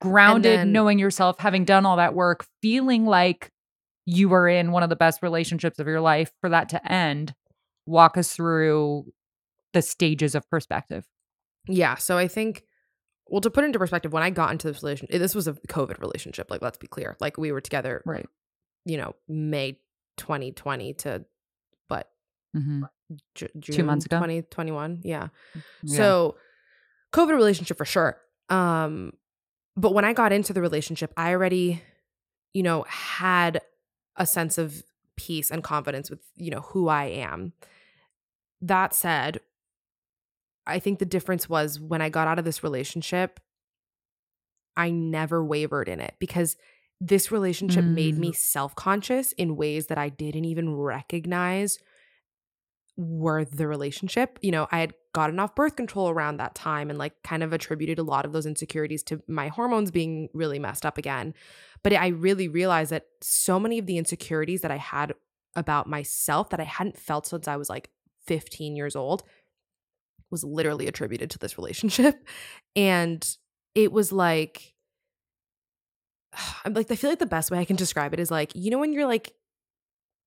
[0.00, 3.50] grounded then- knowing yourself having done all that work feeling like
[4.06, 7.34] you were in one of the best relationships of your life for that to end
[7.86, 9.04] walk us through
[9.72, 11.06] the stages of perspective
[11.68, 11.94] Yeah.
[11.96, 12.64] So I think,
[13.28, 15.52] well, to put into perspective, when I got into this relationship, eh, this was a
[15.68, 16.50] COVID relationship.
[16.50, 17.16] Like, let's be clear.
[17.20, 18.26] Like, we were together, right
[18.86, 19.78] you know, May
[20.16, 21.24] 2020 to?
[22.56, 22.84] Mm-hmm.
[23.34, 24.16] J- June months ago?
[24.16, 25.00] 2021.
[25.04, 25.28] Yeah.
[25.84, 26.36] So,
[27.12, 28.18] COVID relationship for sure.
[28.48, 29.12] Um,
[29.76, 31.82] but when I got into the relationship, I already,
[32.52, 33.60] you know, had
[34.16, 34.82] a sense of
[35.16, 37.52] peace and confidence with, you know, who I am.
[38.60, 39.40] That said,
[40.66, 43.40] I think the difference was when I got out of this relationship,
[44.76, 46.56] I never wavered in it because
[47.00, 51.78] this relationship made me self conscious in ways that I didn't even recognize
[53.00, 54.38] were the relationship.
[54.42, 57.52] You know, I had gotten off birth control around that time and like kind of
[57.52, 61.34] attributed a lot of those insecurities to my hormones being really messed up again.
[61.82, 65.14] But I really realized that so many of the insecurities that I had
[65.56, 67.90] about myself that I hadn't felt since I was like
[68.26, 69.24] 15 years old
[70.30, 72.26] was literally attributed to this relationship.
[72.76, 73.26] And
[73.74, 74.74] it was like,
[76.64, 78.70] I'm like, I feel like the best way I can describe it is like, you
[78.70, 79.32] know, when you're like,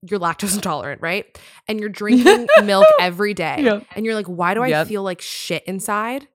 [0.10, 1.26] you're lactose intolerant, right?
[1.68, 3.58] And you're drinking milk every day.
[3.62, 3.86] Yep.
[3.96, 4.88] And you're like, why do I Yep.
[4.88, 6.28] feel like shit inside?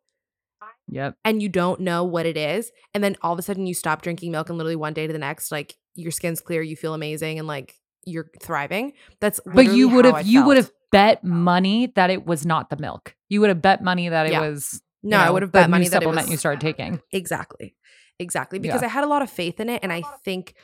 [0.90, 2.72] yep And you don't know what it is.
[2.94, 5.12] And then all of a sudden you stop drinking milk and literally one day to
[5.12, 7.74] the next, like your skin's clear, you feel amazing and like
[8.06, 8.92] you're thriving.
[9.20, 12.70] That's but you would have you would have bet um, money that it was not
[12.70, 14.40] the milk you would have bet money that it Yeah.
[14.40, 17.74] was No, I would have bet money that it supplement was you started taking Exactly.
[18.18, 18.58] Exactly.
[18.58, 18.86] Because Yeah.
[18.88, 19.80] I had a lot of faith in it.
[19.82, 20.54] And I think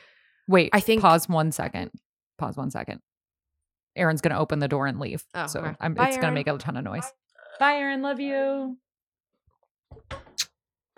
[0.47, 1.91] Wait, I think- pause one second.
[2.37, 3.01] Pause one second.
[3.95, 5.23] Aaron's gonna open the door and leave.
[5.33, 5.75] Oh, so okay.
[5.79, 7.11] I'm, Bye, it's gonna make a ton of noise.
[7.59, 8.01] Bye, Aaron.
[8.01, 8.77] Love you.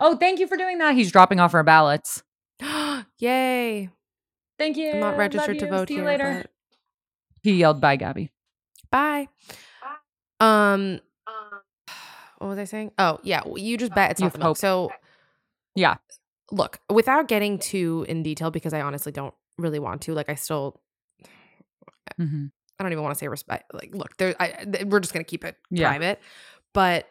[0.00, 0.94] Oh, thank you for doing that.
[0.94, 2.22] He's dropping off our ballots.
[3.18, 3.88] Yay.
[4.58, 4.90] Thank you.
[4.92, 6.08] I'm not registered to vote See you here.
[6.08, 6.38] later.
[6.42, 6.50] but-
[7.42, 8.30] He yelled, "Bye, Gabby."
[8.90, 9.28] Bye.
[9.80, 9.94] Bye.
[10.74, 11.00] Um,
[12.38, 12.92] what was I saying?
[12.98, 13.42] Oh, yeah.
[13.44, 14.46] well, You just bet it's not the milk.
[14.48, 14.56] hope.
[14.58, 14.90] So,
[15.74, 15.96] Yeah.
[16.50, 20.14] look, without getting too in detail, because I honestly don't really want to.
[20.14, 20.80] Like, I still,
[22.16, 22.46] hmm
[22.78, 23.74] I don't even want to say respect.
[23.74, 24.36] Like, look, there.
[24.38, 25.88] I th- we're just gonna keep it Yeah.
[25.88, 26.20] private.
[26.72, 27.08] But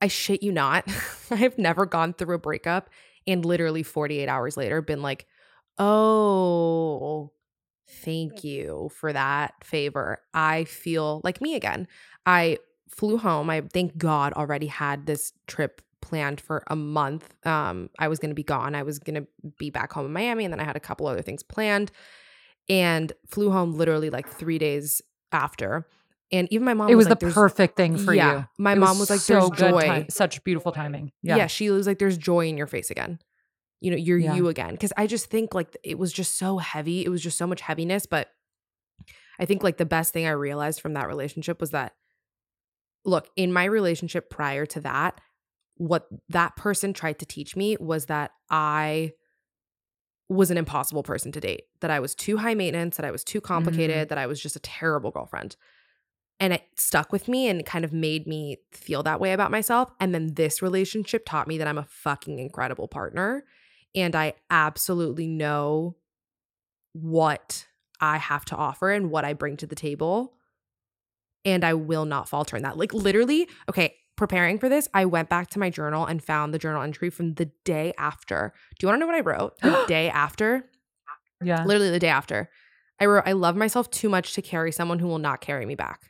[0.00, 0.84] I shit you not,
[1.30, 2.90] I have never gone through a breakup
[3.26, 5.26] and literally 48 hours later been like,
[5.78, 7.32] oh,
[7.88, 10.18] thank you for that favor.
[10.34, 11.86] I feel like me again.
[12.26, 13.48] I flew home.
[13.48, 17.32] I thank God already had this trip planned for a month.
[17.46, 18.74] Um, I was gonna be gone.
[18.74, 19.24] I was gonna
[19.56, 21.92] be back home in Miami, and then I had a couple other things planned
[22.72, 25.86] and flew home literally like three days after.
[26.32, 28.46] And even my mom It was like, the "There's- perfect thing for yeah, you.
[28.58, 31.12] My It mom was like, so "There's good joy." ti- such beautiful timing.
[31.22, 31.36] Yeah.
[31.36, 31.46] Yeah.
[31.46, 33.18] she was like, "There's joy in your face again."
[33.80, 34.34] You know, you're Yeah.
[34.36, 34.70] you again.
[34.72, 37.04] Because I just think like it was just so heavy.
[37.04, 38.06] It was just so much heaviness.
[38.06, 38.28] But
[39.38, 41.94] I think like the best thing I realized from that relationship was that,
[43.04, 45.20] look, in my relationship prior to that,
[45.76, 49.12] what that person tried to teach me was that I
[50.32, 53.24] was an impossible person to date, that I was too high maintenance, that I was
[53.24, 54.08] too complicated, mm-hmm.
[54.08, 55.56] that I was just a terrible girlfriend.
[56.40, 59.92] And it stuck with me and kind of made me feel that way about myself.
[60.00, 63.44] And then this relationship taught me that I'm a fucking incredible partner.
[63.94, 65.96] And I absolutely know
[66.94, 67.66] what
[68.00, 70.34] I have to offer and what I bring to the table.
[71.44, 72.76] And I will not falter in that.
[72.76, 76.58] Like, literally, okay, preparing for this, I went back to my journal and found the
[76.58, 78.52] journal entry from the day after.
[78.78, 79.58] Do you want to know what I wrote?
[79.60, 80.68] The day after?
[81.42, 81.64] Yeah.
[81.64, 82.50] Literally the day after.
[83.00, 85.74] I wrote, I love myself too much to carry someone who will not carry me
[85.74, 86.00] back.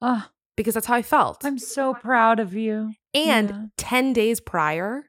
[0.00, 1.44] Oh, Because that's how I felt.
[1.44, 2.92] I'm so proud of you.
[3.14, 3.64] And Yeah.
[3.76, 5.04] 10 days prior,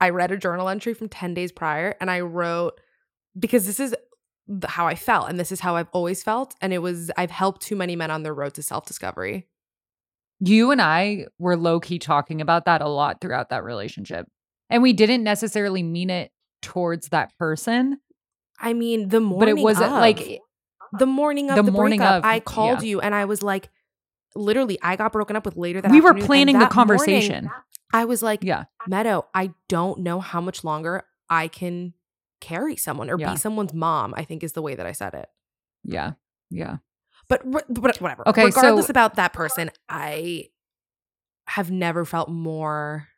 [0.00, 2.80] I read a journal entry from 10 days prior and I wrote,
[3.38, 3.94] because this is
[4.66, 6.54] how I felt and this is how I've always felt.
[6.60, 9.46] And it was, I've helped too many men on their road to self discovery.
[10.40, 14.26] You and I were low key talking about that a lot throughout that relationship.
[14.70, 16.30] And we didn't necessarily mean it
[16.62, 17.98] towards that person,
[18.60, 20.40] I mean, the morning but it wasn't of- like
[20.98, 22.88] the morning of the the, morning breakup, of, I called yeah.
[22.88, 23.70] you and I was like,
[24.34, 27.50] literally, I got broken up with later that we were planning the that morning, conversation.
[27.92, 28.64] I was like, Yeah.
[28.86, 31.94] Meadow, I don't know how much longer I can
[32.40, 33.32] carry someone or Yeah.
[33.32, 35.28] be someone's mom, I think is the way that I said it.
[35.84, 36.12] Yeah.
[36.50, 36.78] Yeah.
[37.28, 37.62] But, re-
[37.98, 38.26] whatever.
[38.28, 40.48] Okay, Regardless so- about that person, I
[41.48, 43.08] have never felt more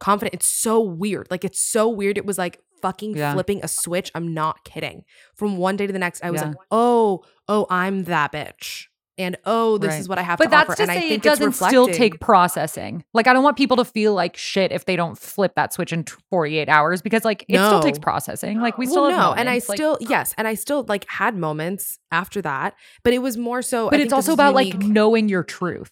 [0.00, 0.34] confident.
[0.34, 1.28] It's so weird.
[1.30, 2.18] Like, it's so weird.
[2.18, 3.32] It was like fucking Yeah.
[3.32, 4.10] flipping a switch.
[4.14, 5.04] I'm not kidding.
[5.34, 6.48] From one day to the next, I was Yeah.
[6.48, 8.84] like, oh, oh, I'm that bitch.
[9.18, 10.00] And oh, this Right.
[10.00, 10.76] is what I have But to that's offer.
[10.76, 13.02] to and I say think it doesn't still take processing.
[13.14, 15.90] Like I don't want people to feel like shit if they don't flip that switch
[15.92, 18.60] in 48 hours because like it still takes processing.
[18.60, 21.08] Like we Well, still have no, and I like- still yes, and I still like
[21.08, 22.74] had moments after that,
[23.04, 23.86] but it was more so.
[23.86, 25.90] But think it's also about like knowing your truth.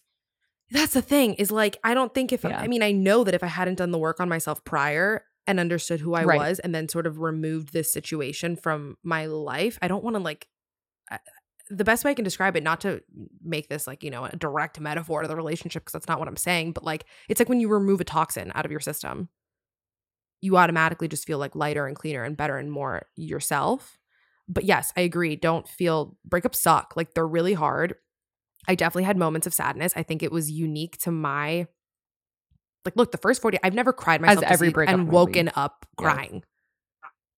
[0.69, 2.59] That's the thing is like I don't think if Yeah.
[2.59, 5.59] I mean I know that if I hadn't done the work on myself prior and
[5.59, 6.37] understood who I Right.
[6.39, 10.21] was and then sort of removed this situation from my life, I don't want to
[10.21, 10.47] like
[11.11, 11.19] I-
[11.69, 13.01] the best way I can describe it not to
[13.43, 16.27] make this like, you know, a direct metaphor to the relationship because that's not what
[16.27, 19.29] I'm saying, but like it's like when you remove a toxin out of your system,
[20.41, 23.97] you automatically just feel like lighter and cleaner and better and more yourself.
[24.47, 25.35] But yes, I agree.
[25.35, 26.93] Don't feel breakups suck.
[26.95, 27.95] Like they're really hard.
[28.67, 29.93] I definitely had moments of sadness.
[29.95, 31.67] I think it was unique to my
[32.83, 35.11] like look, the first 40 I've never cried myself to every breakup and be.
[35.11, 36.03] woken up Yeah.
[36.03, 36.43] crying.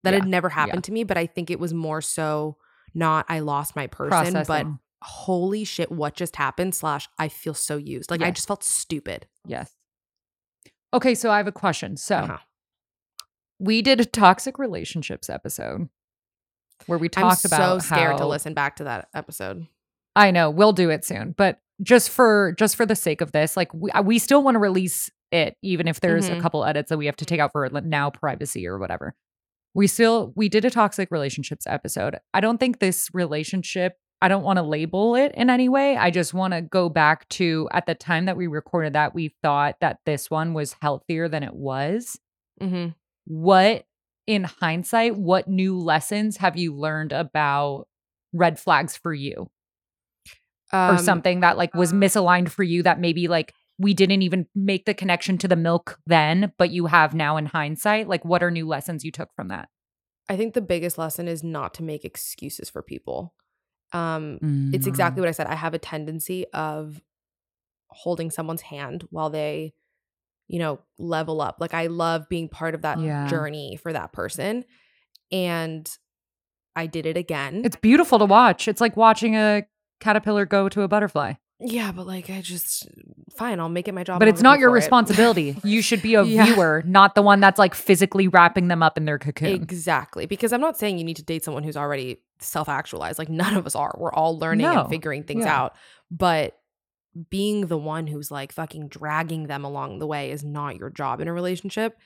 [0.03, 0.19] That Yeah.
[0.19, 0.87] had never happened Yeah.
[0.87, 2.57] to me, but I think it was more so
[2.93, 4.65] not I lost my person, but
[5.03, 6.73] holy shit, what just happened?
[6.75, 8.09] Slash, I feel so used.
[8.11, 9.27] Like I just felt stupid.
[9.45, 9.71] Yes.
[10.93, 11.97] Okay, so I have a question.
[11.97, 12.37] So Uh-huh.
[13.59, 15.89] we did a toxic relationships episode
[16.85, 17.59] where we talked about.
[17.59, 19.67] I'm talked so about scared to listen back to that episode.
[20.15, 23.55] I know we'll do it soon, but just for just for the sake of this,
[23.57, 26.37] like we we still want to release it, even if there's Mhm.
[26.37, 29.13] a couple edits that we have to take out for now privacy or whatever.
[29.77, 32.17] We still we did a toxic relationships episode.
[32.33, 33.93] I don't think this relationship.
[34.19, 35.95] I don't want to label it in any way.
[35.95, 39.35] I just want to go back to at the time that we recorded that we
[39.43, 42.19] thought that this one was healthier than it was.
[42.59, 42.87] Mm-hmm.
[43.25, 43.85] What
[44.25, 47.87] in hindsight, what new lessons have you learned about
[48.33, 49.47] red flags for you?
[50.73, 54.47] Um, or something that like was misaligned for you that maybe like we didn't even
[54.55, 58.07] make the connection to the milk then, but you have now in hindsight?
[58.07, 59.69] Like, what are new lessons you took from that?
[60.29, 63.33] I think the biggest lesson is not to make excuses for people.
[63.93, 64.39] Um,
[64.73, 65.47] It's exactly what I said.
[65.47, 67.01] I have a tendency of
[67.89, 69.73] holding someone's hand while they,
[70.47, 71.57] you know, level up.
[71.59, 73.27] Like I love being part of that Yeah.
[73.27, 74.65] journey for that person.
[75.31, 75.89] And
[76.75, 77.61] I did it again.
[77.63, 78.67] It's beautiful to watch.
[78.67, 79.63] It's like watching a
[79.99, 81.33] caterpillar go to a butterfly.
[81.59, 82.87] Yeah, but like I just
[83.35, 84.19] fine, I'll make it my job.
[84.19, 85.55] But it's not your responsibility.
[85.63, 86.45] You should be a Yeah.
[86.45, 89.53] viewer, not the one that's like physically wrapping them up in their cocoon.
[89.53, 90.25] Exactly.
[90.25, 93.17] Because I'm not saying you need to date someone who's already self actualized.
[93.19, 93.95] Like, none of us are.
[93.97, 94.81] We're all learning No.
[94.81, 95.55] and figuring things Yeah.
[95.59, 95.75] out.
[96.11, 96.59] But
[97.31, 101.19] being the one who's like fucking dragging them along the way is not your job
[101.21, 101.97] in a relationship.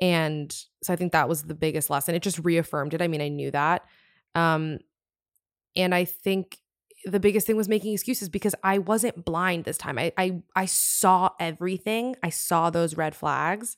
[0.00, 2.14] And so I think that was the biggest lesson.
[2.16, 3.00] It just reaffirmed it.
[3.02, 3.84] I mean, I knew that.
[4.34, 4.78] Um,
[5.76, 6.58] and I think
[7.10, 9.98] the biggest thing was making excuses because I wasn't blind this time.
[9.98, 12.16] I I I saw everything.
[12.22, 13.76] I saw those red flags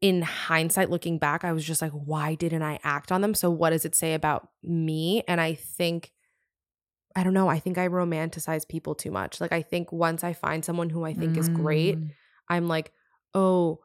[0.00, 3.48] in hindsight looking back i was just like why didn't i act on them so
[3.48, 6.10] what does it say about me and i think
[7.14, 10.32] i don't know i think i romanticize people too much like i think once i
[10.32, 12.10] find someone who i think is great Mm.
[12.48, 12.90] i'm like
[13.32, 13.78] oh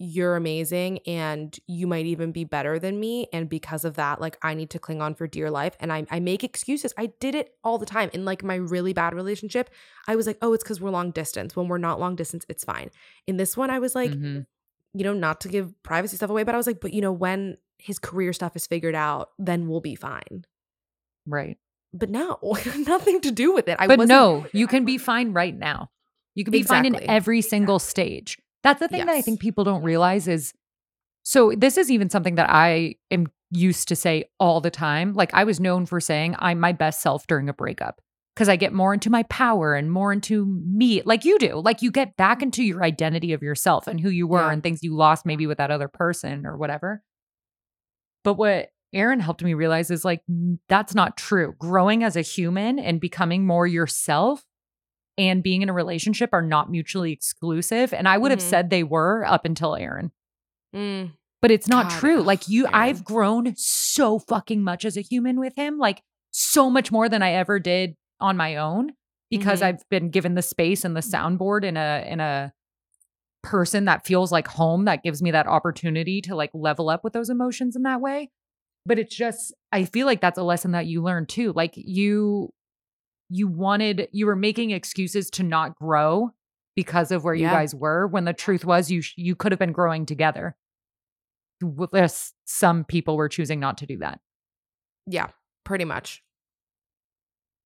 [0.00, 4.38] you're amazing and you might even be better than me and because of that like
[4.42, 7.34] i need to cling on for dear life and i, I make excuses i did
[7.34, 9.68] it all the time in like my really bad relationship
[10.06, 12.62] i was like oh it's because we're long distance when we're not long distance it's
[12.62, 12.90] fine
[13.26, 14.46] in this one i was like Mhm.
[14.94, 17.12] you know, not to give privacy stuff away, but I was like, but you know,
[17.12, 20.44] when his career stuff is figured out, then we'll be fine.
[21.26, 21.58] right.
[21.92, 22.38] But no,
[22.76, 23.76] nothing to do with it.
[23.78, 25.90] I but no, you can be fine right now.
[26.34, 28.38] You can be fine in every single stage.
[28.68, 30.52] That's the thing that I think people don't realize is
[31.22, 35.14] so this is even something that I am used to say all the time.
[35.14, 38.00] Like I was known for saying I'm my best self during a breakup
[38.34, 41.60] because I get more into my power and more into me, like you do.
[41.60, 44.52] Like you get back into your identity of yourself and who you were Yeah.
[44.52, 47.02] and things you lost maybe with that other person or whatever.
[48.22, 50.22] But what Aaron helped me realize is like,
[50.68, 51.54] that's not true.
[51.58, 54.44] Growing as a human and becoming more yourself
[55.18, 57.92] and being in a relationship are not mutually exclusive.
[57.92, 58.50] And I would have Mhm.
[58.50, 60.12] said they were up until Aaron,
[60.74, 62.22] Mm, but it's not God, true.
[62.22, 62.74] Like, you, Aaron.
[62.76, 67.22] I've grown so fucking much as a human with him, like, so much more than
[67.22, 68.92] I ever did on my own
[69.30, 69.64] because Mhm.
[69.64, 72.52] I've been given the space and the soundboard in a, in a,
[73.44, 77.12] person that feels like home that gives me that opportunity to like level up with
[77.12, 78.28] those emotions in that way
[78.84, 82.52] but it's just i feel like that's a lesson that you learn too like you
[83.28, 86.30] you wanted you were making excuses to not grow
[86.76, 89.72] because of where you guys were when the truth was you you could have been
[89.72, 90.56] growing together
[91.92, 94.20] there's some people were choosing not to do that
[95.10, 95.28] yeah,
[95.64, 96.22] pretty much.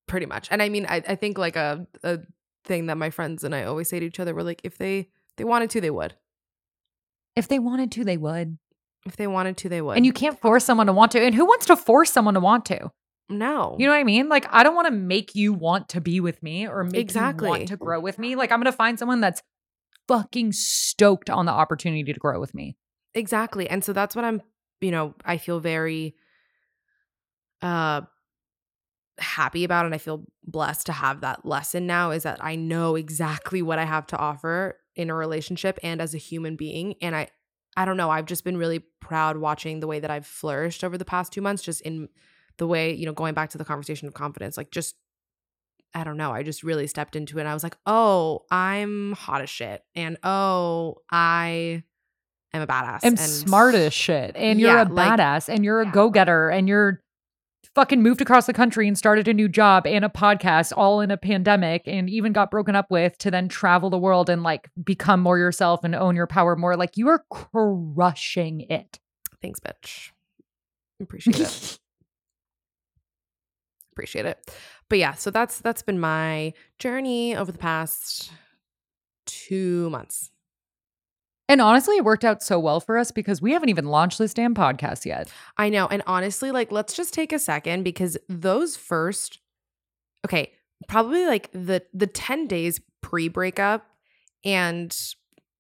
[0.07, 0.49] Pretty much.
[0.51, 2.21] And I mean, I, I think like a, a
[2.65, 5.09] thing that my friends and I always say to each other, we're like, if they
[5.37, 6.15] they wanted to, they would.
[7.35, 8.59] if they wanted to they would
[9.07, 9.97] If they wanted to, they would.
[9.97, 12.41] and you can't force someone to want to and who wants to force someone to
[12.41, 12.93] want to
[13.33, 13.77] no.
[13.79, 14.29] You know what I mean?
[14.29, 17.01] Like, I don't want to make you want to be with me or make you
[17.01, 17.49] Exactly.
[17.49, 18.37] want to grow with me.
[18.37, 19.43] Like, I'm going to find someone that's
[20.09, 22.77] fucking stoked on the opportunity to grow with me.
[23.15, 23.69] Exactly.
[23.69, 24.43] And so that's what I'm,
[24.81, 26.15] you know, I feel very
[27.61, 28.03] uh
[29.19, 32.97] happy about and I feel blessed to have that lesson now is that I know
[32.97, 37.15] exactly what I have to offer in a relationship and as a human being and
[37.15, 37.29] I
[37.77, 40.99] I don't know, I've just been really proud watching the way that I've flourished over
[40.99, 42.09] the past 2 months just in
[42.59, 44.95] the way, you know, going back to the conversation of confidence, like just
[45.95, 46.33] I don't know.
[46.33, 47.43] I just really stepped into it.
[47.43, 49.83] And I was like, oh, I'm hot as shit.
[49.95, 51.83] And oh, I
[52.55, 53.01] am a badass.
[53.03, 54.33] I'm and smart as shit.
[54.35, 57.03] And you're Yeah, a like- badass and you're a go getter and you're
[57.75, 61.11] fucking moved across the country and started a new job and a podcast all in
[61.11, 64.71] a pandemic and even got broken up with to then travel the world and like
[64.83, 66.75] become more yourself and own your power more.
[66.77, 68.99] Like, you are crushing it.
[69.43, 70.11] Thanks, bitch.
[71.01, 71.79] Appreciate it.
[73.93, 74.55] Appreciate it.
[74.89, 78.31] But yeah, so that's that's been my journey over the past
[79.27, 80.31] two months.
[81.49, 84.33] And honestly, it worked out so well for us because we haven't even launched this
[84.33, 85.31] damn podcast yet.
[85.59, 85.87] I know.
[85.87, 89.39] And honestly, like, let's just take a second because those first,
[90.25, 90.53] okay,
[90.89, 93.87] probably like the the 10 days pre-breakup
[94.45, 94.97] and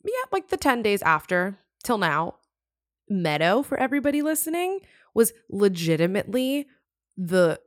[0.04, 2.36] yeah, like the 10 days after till now,
[3.08, 4.80] Meadow for everybody listening
[5.14, 6.66] was legitimately
[7.16, 7.60] the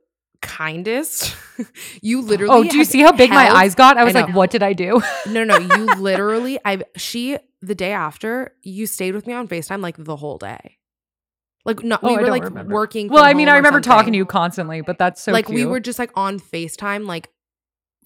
[0.46, 1.36] kindest.
[2.02, 3.96] you oh, literally Oh, do you see how big my eyes got?
[3.96, 5.02] I was I like, what did I do?
[5.28, 9.80] No, no, you literally I she the day after, you stayed with me on FaceTime
[9.80, 10.78] like the whole day.
[11.64, 12.72] Like not Oh, we were like remember.
[12.72, 15.48] working well, I mean, I remember something talking to you constantly, but that's so like
[15.48, 17.30] we were just like on FaceTime like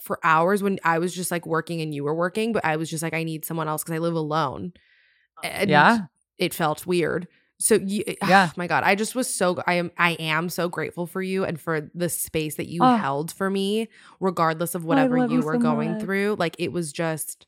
[0.01, 2.89] for hours when I was just like working and you were working, but I was
[2.89, 4.73] just like, I need someone else because I live alone.
[5.43, 5.99] And Yeah.
[6.39, 7.29] it felt weird.
[7.61, 8.49] So you, Yeah.
[8.51, 11.45] oh my God, I just was so I am I am so grateful for you
[11.45, 12.97] and for the space that you Oh.
[12.97, 16.03] held for me, regardless of oh, whatever love you you were so going much.
[16.03, 16.37] through.
[16.39, 17.47] Like it was just.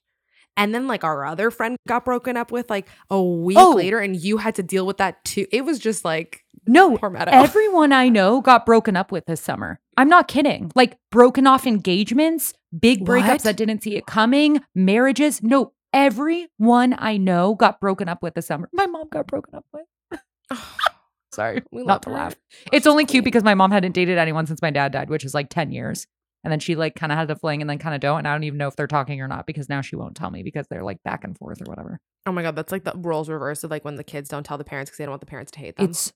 [0.54, 3.72] And then like our other friend got broken up with like a week Oh.
[3.72, 5.46] later, and you had to deal with that too.
[5.50, 9.80] It was just like No, everyone I know got broken up with this summer.
[9.96, 10.70] I'm not kidding.
[10.74, 13.42] Like broken off engagements, big breakups What?
[13.44, 15.42] that didn't see it coming, marriages.
[15.42, 18.68] No, everyone I know got broken up with this summer.
[18.72, 20.20] My mom got broken up with.
[21.32, 22.14] Sorry, We not to her.
[22.16, 22.34] laugh.
[22.72, 25.32] It's only cute because my mom hadn't dated anyone since my dad died, which is
[25.32, 26.06] like 10 years.
[26.44, 28.18] And then she like kind of had a fling and then kind of don't.
[28.18, 30.30] And I don't even know if they're talking or not because now she won't tell
[30.30, 32.00] me because they're like back and forth or whatever.
[32.26, 34.58] Oh my god, that's like the roles reversed of like when the kids don't tell
[34.58, 35.88] the parents because they don't want the parents to hate them.
[35.88, 36.12] It's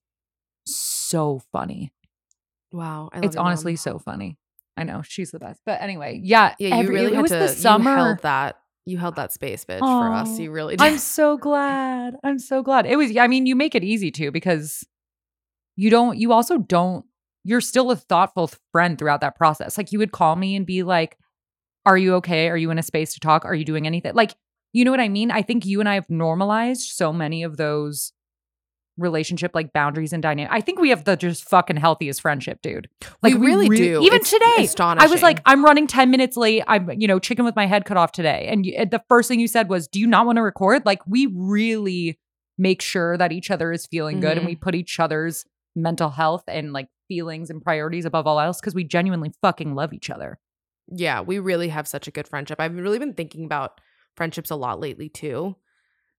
[0.66, 1.92] so funny.
[2.72, 3.46] wow, I love It's your mom.
[3.48, 4.36] honestly so funny.
[4.76, 5.60] I know she's the best.
[5.64, 6.68] But anyway, yeah, yeah.
[6.76, 7.38] You every- really it had was to.
[7.38, 7.94] the summer.
[7.96, 8.58] held that.
[8.86, 10.38] You held that space, bitch, for us.
[10.38, 10.84] You really did.
[10.84, 12.14] I'm so glad.
[12.22, 12.86] I'm so glad.
[12.86, 13.16] It was.
[13.16, 14.86] I mean, you make it easy too because
[15.74, 16.16] you don't.
[16.16, 17.04] You also don't.
[17.42, 19.76] You're still a thoughtful friend throughout that process.
[19.76, 21.18] Like you would call me and be like,
[21.84, 22.48] "Are you okay?
[22.48, 23.44] Are you in a space to talk?
[23.44, 24.36] Are you doing anything?" Like
[24.72, 25.32] you know what I mean.
[25.32, 28.12] I think you and I have normalized so many of those
[28.98, 30.50] relationship like boundaries and dynamic.
[30.52, 32.88] I think we have the just fucking healthiest friendship, dude.
[33.22, 34.02] Like we really rea- do.
[34.02, 36.62] Even It's today, I was like, I'm running 10 minutes late.
[36.66, 38.46] I'm, you know, chicken with my head cut off today.
[38.50, 40.86] And you, the first thing you said was, Do you not want to record?
[40.86, 42.18] Like, we really
[42.58, 44.62] make sure that each other is feeling good and we mm-hmm.
[44.62, 48.82] put each other's mental health and like feelings and priorities above all else because we
[48.82, 50.38] genuinely fucking love each other.
[50.90, 52.60] yeah, we really have such a good friendship.
[52.60, 53.80] I've really been thinking about
[54.16, 55.56] friendships a lot lately too.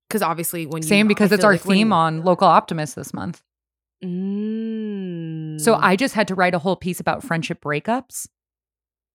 [0.08, 3.14] Because obviously, when you Same because I it's our like theme on Local Optimist this
[3.14, 3.42] month.
[4.04, 5.60] Mm.
[5.60, 8.28] So I just had to write a whole piece about friendship breakups.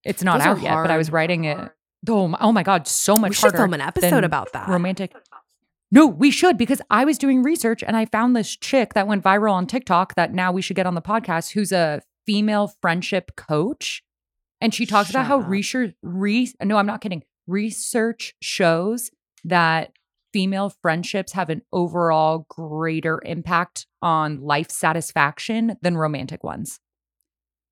[0.05, 1.59] It's not Those out yet, but I was writing it.
[2.09, 3.59] Oh my, oh my God, so much we should harder.
[3.59, 4.69] film an episode about that.
[4.69, 5.15] romantic.
[5.93, 9.23] No, we should because I was doing research and I found this chick that went
[9.23, 13.37] viral on TikTok that now we should get on the podcast who's a female friendship
[13.37, 14.03] coach.
[14.61, 17.23] And she talks about Shut how research re no, I'm not kidding.
[17.47, 19.11] Research shows
[19.45, 19.93] that
[20.33, 26.81] female friendships have an overall greater impact on life satisfaction than romantic ones.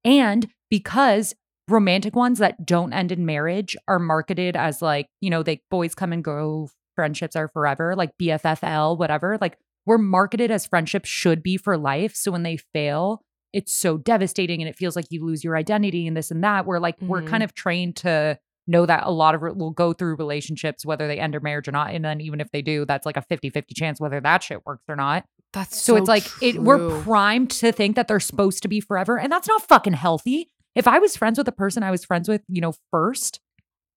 [0.04, 1.34] And because
[1.68, 5.94] romantic ones that don't end in marriage are marketed as like, you know, they boys
[5.94, 9.38] come and go, friendships are forever, like BFFL, whatever.
[9.40, 12.14] Like we're marketed as friendships should be for life.
[12.14, 16.06] So when they fail, it's so devastating and it feels like you lose your identity
[16.06, 16.66] and this and that.
[16.66, 17.26] We're like, we're Mhm.
[17.28, 18.38] kind of trained to
[18.70, 21.68] know that a lot of it will go through relationships, whether they end or marriage
[21.68, 21.92] or not.
[21.92, 24.64] And then even if they do, that's like a 50 50 chance whether that shit
[24.64, 25.24] works or not.
[25.52, 28.80] That's So, so it's like it we're primed to think that they're supposed to be
[28.80, 30.50] forever, and that's not fucking healthy.
[30.74, 33.40] If I was friends with a person I was friends with, you know, first,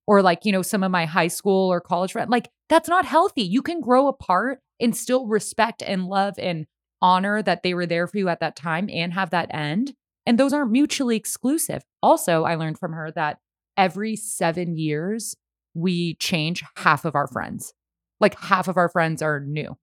[0.07, 3.05] or like, you know, some of my high school or college friends, like that's not
[3.05, 3.43] healthy.
[3.43, 6.65] You can grow apart and still respect and love and
[7.01, 9.93] honor that they were there for you at that time and have that end.
[10.25, 11.83] And those aren't mutually exclusive.
[12.01, 13.39] Also, I learned from her that
[13.77, 15.35] every seven years,
[15.73, 17.73] we change half of our friends.
[18.19, 19.77] Like half of our friends are new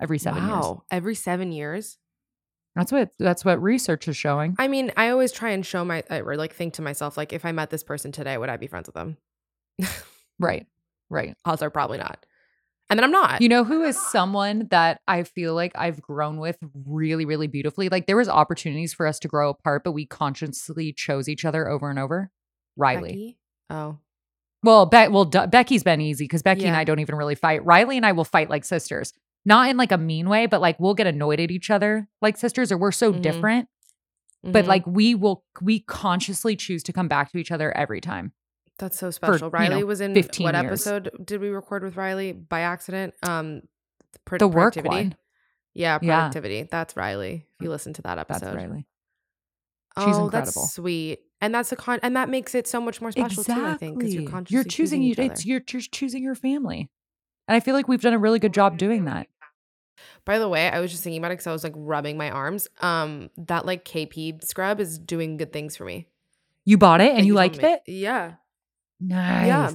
[0.00, 0.52] every seven years.
[0.52, 0.82] wow.
[0.90, 1.98] Every seven years.
[2.76, 4.54] That's what that's what research is showing.
[4.58, 7.44] I mean, I always try and show my or like think to myself, like, if
[7.44, 9.16] I met this person today, would I be friends with them?
[10.40, 10.66] Right.
[11.10, 11.36] Right.
[11.44, 12.24] Odds are probably not.
[12.88, 13.40] And then I'm not.
[13.40, 17.88] You know who is someone that I feel like I've grown with really, really beautifully?
[17.88, 21.68] Like there was opportunities for us to grow apart, but we consciously chose each other
[21.68, 22.30] over and over.
[22.80, 23.08] Riley.
[23.10, 23.38] Becky?
[23.70, 23.98] Oh.
[24.62, 27.64] Well, Be- well, D- Becky's been easy because Becky and I don't even really fight.
[27.64, 29.12] Riley and I will fight like sisters,
[29.44, 32.36] not in like a mean way, but like we'll get annoyed at each other like
[32.36, 33.22] sisters, or we're so Mhm.
[33.22, 33.68] different.
[34.42, 34.68] But Mhm.
[34.68, 38.32] like we will, we consciously choose to come back to each other every time.
[38.78, 39.48] That's so special.
[39.48, 40.64] you Riley know, was in 15 what years.
[40.86, 43.14] episode did we record with Riley by accident?
[43.22, 43.62] Um
[44.24, 45.14] pr- The work one.
[45.74, 46.16] Yeah, Yeah.
[46.20, 46.62] productivity.
[46.70, 47.46] That's Riley.
[47.58, 48.56] If you listen to that episode, That's.
[48.56, 48.86] Riley.
[49.98, 50.30] She's oh, incredible.
[50.62, 51.20] That's sweet.
[51.40, 53.98] And that's a con and that makes it so much more special too, I think,
[53.98, 55.24] because you're consciously choosing, each you.
[55.24, 55.32] other.
[55.32, 56.90] It's you're just choosing your family,
[57.48, 59.26] and I feel like we've done a really good job doing that.
[60.24, 62.30] By the way, I was just thinking about it because I was like rubbing my
[62.30, 62.68] arms.
[62.80, 66.08] Um, that like KP scrub is doing good things for me.
[66.64, 67.92] You bought it and Like, you told liked it.
[67.92, 68.34] Yeah.
[69.00, 69.46] Nice.
[69.46, 69.72] Yeah.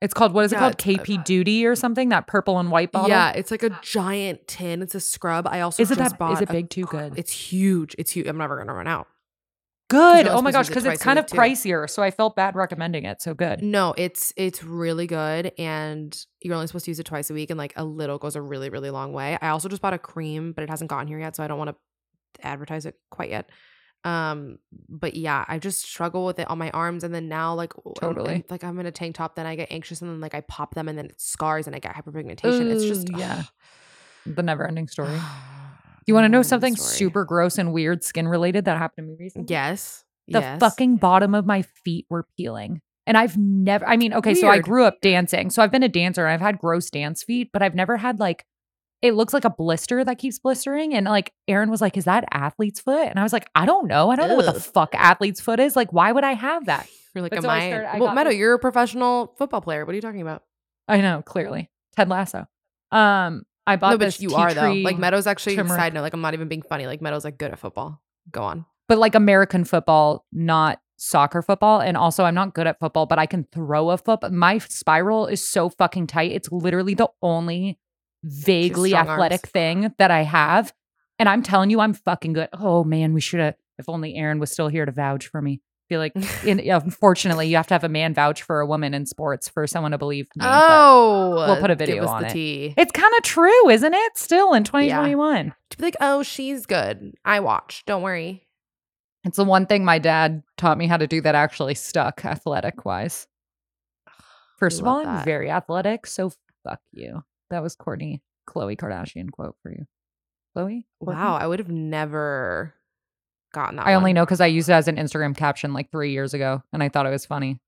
[0.00, 0.78] It's called what is it called?
[0.78, 2.08] KP Duty or something?
[2.08, 3.10] That purple and white bottle.
[3.10, 4.80] Yeah, it's like a giant tin.
[4.80, 5.46] It's a scrub.
[5.46, 6.16] I also Is it that?
[6.32, 7.14] Is it big too good?
[7.16, 7.94] It's huge.
[7.98, 8.26] It's huge.
[8.26, 9.08] I'm never gonna run out.
[9.90, 10.26] Good.
[10.28, 11.36] Oh my gosh, to use it because it's kind of too.
[11.36, 13.20] pricier, so I felt bad recommending it.
[13.20, 13.62] So good.
[13.62, 17.50] No, it's it's really good, and you're only supposed to use it twice a week,
[17.50, 19.36] and like a little goes a really really long way.
[19.42, 21.58] I also just bought a cream, but it hasn't gotten here yet, so I don't
[21.58, 23.50] want to advertise it quite yet.
[24.02, 27.74] Um, but yeah, I just struggle with it on my arms, and then now like
[28.00, 28.36] Totally.
[28.36, 30.40] and, like I'm in a tank top, then I get anxious, and then like I
[30.40, 32.70] pop them, and then it scars, and I get hyperpigmentation.
[32.70, 33.40] it's just yeah.
[33.40, 33.46] ugh.
[34.26, 35.18] The never ending story.
[36.06, 36.96] You want to know something story.
[36.96, 39.46] super gross and weird skin related that happened to me recently?
[39.52, 40.04] Yes.
[40.28, 40.60] The yes.
[40.60, 42.80] fucking bottom of my feet were peeling.
[43.06, 45.50] And I've never, I mean, okay, so I grew up dancing.
[45.50, 48.20] So I've been a dancer and I've had gross dance feet, but I've never had
[48.20, 48.44] like,
[49.02, 50.94] it looks like a blister that keeps blistering.
[50.94, 53.08] And like, Aaron was like, is that athlete's foot?
[53.08, 54.10] And I was like, I don't know.
[54.10, 55.74] I don't know what the fuck athlete's foot is.
[55.74, 56.86] Like, why would I have that?
[57.14, 57.68] You're like, But am so I I?
[57.70, 59.84] started- I well, Meadow, you're a professional football player.
[59.84, 60.44] What are you talking about?
[60.86, 61.68] I know, clearly.
[61.96, 62.46] Ted Lasso.
[62.92, 64.72] Um, I bought no, but this you are though.
[64.72, 66.02] Like Meadow's actually turmeric- side note.
[66.02, 66.86] Like I'm not even being funny.
[66.86, 68.00] Like Meadow's like good at football.
[68.30, 68.66] Go on.
[68.88, 71.80] but like American football, not soccer football.
[71.80, 74.30] And also, I'm not good at football, but I can throw a football.
[74.30, 76.32] My spiral is so fucking tight.
[76.32, 77.78] It's literally the only
[78.22, 79.50] vaguely athletic arms.
[79.52, 80.72] thing that I have.
[81.18, 82.48] And I'm telling you, I'm fucking good.
[82.52, 83.54] Oh man, we should have.
[83.78, 85.62] If only Aaron was still here to vouch for me.
[85.90, 86.12] Feel like,
[86.46, 89.66] in, unfortunately, you have to have a man vouch for a woman in sports for
[89.66, 90.44] someone to believe me.
[90.46, 92.30] oh, we'll put a video on it.
[92.30, 92.74] tea.
[92.76, 94.16] It's kind of true, isn't it?
[94.16, 95.52] Still in 2021.
[95.70, 97.14] To be like, oh, she's good.
[97.24, 97.82] I watch.
[97.86, 98.46] Don't worry.
[99.24, 102.84] It's the one thing my dad taught me how to do that actually stuck athletic
[102.84, 103.26] wise.
[104.60, 106.30] First of all, love I'm very athletic, so
[106.62, 107.24] fuck you.
[107.50, 109.86] That was Courtney, Khloé Kardashian quote for you.
[110.56, 110.84] Khloé?
[111.00, 112.74] Wow, I would have never
[113.52, 113.86] gotten that.
[113.86, 116.62] I only know because I used it as an Instagram caption like three years ago
[116.72, 117.58] and I thought it was funny.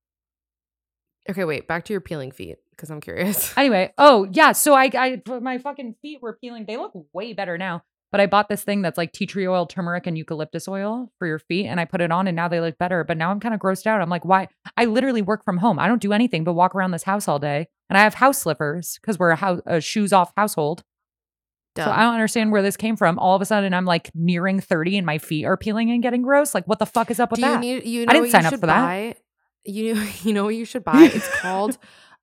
[1.28, 1.68] Okay, wait.
[1.68, 3.54] Back to your peeling feet because I'm curious.
[3.62, 6.64] Anyway, oh yeah, so I, I my fucking feet were peeling.
[6.66, 7.82] They look way better now.
[8.10, 11.26] But I bought this thing that's like tea tree oil, turmeric, and eucalyptus oil for
[11.26, 13.04] your feet, and I put it on, and now they look better.
[13.04, 14.02] But now I'm kind of grossed out.
[14.02, 14.48] I'm like, why?
[14.76, 15.78] I literally work from home.
[15.78, 18.38] I don't do anything but walk around this house all day, and I have house
[18.38, 20.84] slippers because we're a, house, a uh, shoes off household.
[21.74, 21.86] Duh.
[21.86, 23.18] So I don't understand where this came from.
[23.18, 26.20] All of a sudden, I'm like nearing 30, and my feet are peeling and getting
[26.22, 26.54] gross.
[26.54, 27.60] Like, what the fuck is up with Do you that?
[27.60, 27.86] need?
[27.86, 28.80] You know I didn't sign you up should for that.
[28.82, 29.14] buy?
[29.64, 31.10] You you know what you should buy?
[31.14, 31.78] It's called.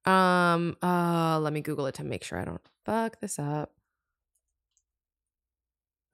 [0.06, 0.78] um.
[0.84, 1.40] Uh.
[1.40, 3.72] Let me Google it to make sure I don't fuck this up.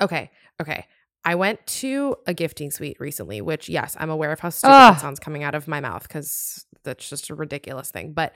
[0.01, 0.31] Okay.
[0.61, 0.85] Okay.
[1.23, 4.93] I went to a gifting suite recently, which yes, I'm aware of how stupid Ugh.
[4.93, 8.13] that sounds coming out of my mouth because that's just a ridiculous thing.
[8.13, 8.33] But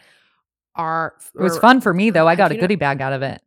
[0.76, 2.28] our it was or- fun for me though.
[2.28, 3.42] I got a goodie bag out of it.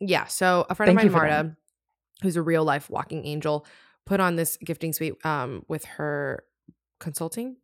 [0.00, 0.26] Yeah.
[0.26, 1.30] So a friend Thank of mine.
[1.30, 1.56] Marta,
[2.22, 3.66] who's a real life walking angel,
[4.06, 6.44] put on this gifting suite um, with her
[7.00, 7.56] consulting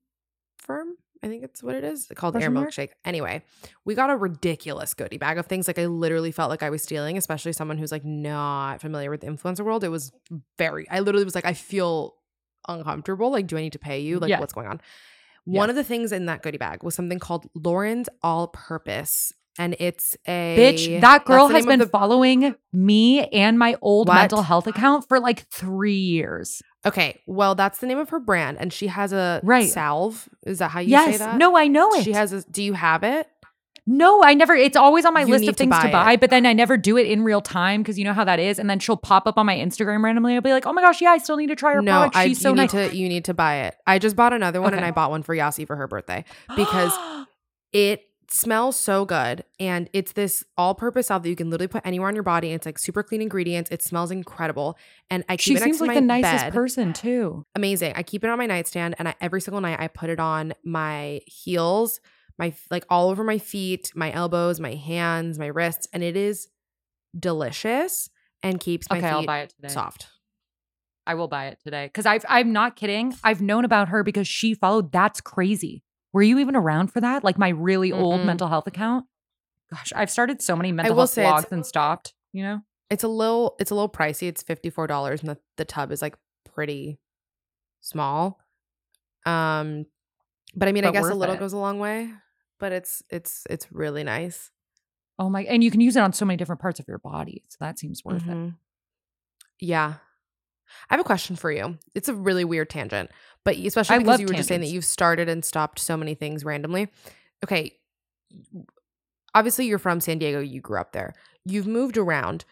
[0.58, 0.96] firm.
[1.22, 2.50] I think it's what it is called Air?
[2.50, 2.90] Milkshake.
[3.02, 3.42] Anyway,
[3.86, 5.66] we got a ridiculous goodie bag of things.
[5.66, 9.22] Like I literally felt like I was stealing, especially someone who's like not familiar with
[9.22, 9.84] the influencer world.
[9.84, 10.12] It was
[10.58, 10.86] very.
[10.90, 12.16] I literally was like, I feel
[12.68, 13.30] uncomfortable.
[13.30, 14.18] Like, do I need to pay you?
[14.18, 14.38] Like, Yeah.
[14.40, 14.82] what's going on?
[15.46, 15.70] One Yeah.
[15.70, 19.32] of the things in that goodie bag was something called Lauren's All Purpose.
[19.58, 24.14] And it's a Bitch, that girl has been the- following me and my old What?
[24.14, 26.60] mental health account for like three years.
[26.84, 29.70] Okay, well, that's the name of her brand, and she has a Right.
[29.70, 30.28] salve.
[30.44, 31.18] Is that how you say yes.
[31.20, 31.38] that?
[31.38, 32.04] No, I know it.
[32.04, 32.42] She has a.
[32.42, 33.28] Do you have it?
[33.86, 34.54] no, I never.
[34.54, 36.76] It's always on my You list of things to buy buy, but then I never
[36.78, 38.58] do it in real time because you know how that is.
[38.58, 40.34] And then she'll pop up on my Instagram randomly.
[40.34, 42.16] I'll be like, oh my gosh, yeah, I still need to try her no, product.
[42.16, 42.28] I.
[42.28, 42.72] She's so you nice.
[42.72, 42.96] need to.
[42.96, 43.76] You need to buy it.
[43.86, 46.24] I just bought another one, and I bought one for Yasi for her birthday
[46.56, 46.92] because
[47.72, 48.00] it
[48.34, 52.14] smells so good, and it's this all-purpose salve that you can literally put anywhere on
[52.14, 52.48] your body.
[52.48, 53.70] And it's like super clean ingredients.
[53.70, 54.76] It smells incredible,
[55.10, 55.94] and I keep she it next to my bed.
[55.94, 56.52] She seems to like the nicest bed.
[56.52, 57.46] person too.
[57.54, 57.92] amazing.
[57.96, 60.52] I keep it on my nightstand and I, every single night I put it on
[60.64, 62.00] my heels,
[62.38, 66.48] my like all over my feet, my elbows, my hands, my wrists, and it is
[67.18, 68.10] delicious
[68.42, 69.68] and keeps my Okay, I'll feet buy it today.
[69.68, 70.08] soft.
[71.06, 73.14] I will buy it today because I've I'm not kidding.
[73.22, 74.90] I've known about her because she followed.
[74.90, 75.83] That's crazy.
[76.14, 77.24] Were you even around for that?
[77.24, 78.26] Like my really old Mm-mm.
[78.26, 79.04] mental health account.
[79.70, 82.14] Gosh, I've started so many mental health blogs and stopped.
[82.32, 82.60] You know.
[82.88, 84.28] It's a little it's a little pricey.
[84.28, 86.16] It's $54 and the, the tub is like
[86.54, 87.00] pretty
[87.80, 88.38] small.
[89.26, 89.86] Um
[90.54, 91.40] but I mean I guess a little it.
[91.40, 92.10] goes a long way,
[92.60, 94.52] but it's it's it's really nice.
[95.18, 95.42] Oh my!
[95.44, 97.78] And you can use it on so many different parts of your body, so that
[97.78, 98.30] seems worth it.
[98.36, 98.56] Mhm.
[99.60, 99.94] Yeah.
[100.90, 101.78] I have a question for you.
[101.94, 103.10] It's a really weird tangent,
[103.44, 106.14] but especially I because you were just saying that you've started and stopped so many
[106.14, 106.88] things randomly.
[107.44, 107.72] Okay.
[109.34, 110.40] Obviously, you're from San Diego.
[110.40, 111.14] You grew up there.
[111.44, 112.44] You've moved around.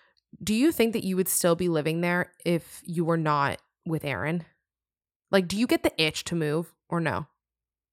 [0.43, 4.05] Do you think that you would still be living there if you were not with
[4.05, 4.45] Aaron?
[5.31, 7.27] Like, do you get the itch to move or no?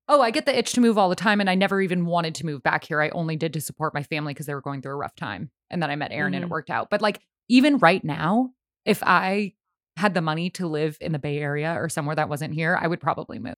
[0.08, 2.34] Oh, I get the itch to move all the time, and I never even wanted
[2.36, 3.00] to move back here.
[3.00, 5.50] I only did to support my family because they were going through a rough time,
[5.70, 6.50] and then I met Aaron, and it Mhm.
[6.50, 6.90] worked out.
[6.90, 8.52] But like even right now,
[8.84, 9.54] if I
[10.00, 12.86] had the money to live in the Bay Area or somewhere that wasn't here, I
[12.86, 13.54] would probably move.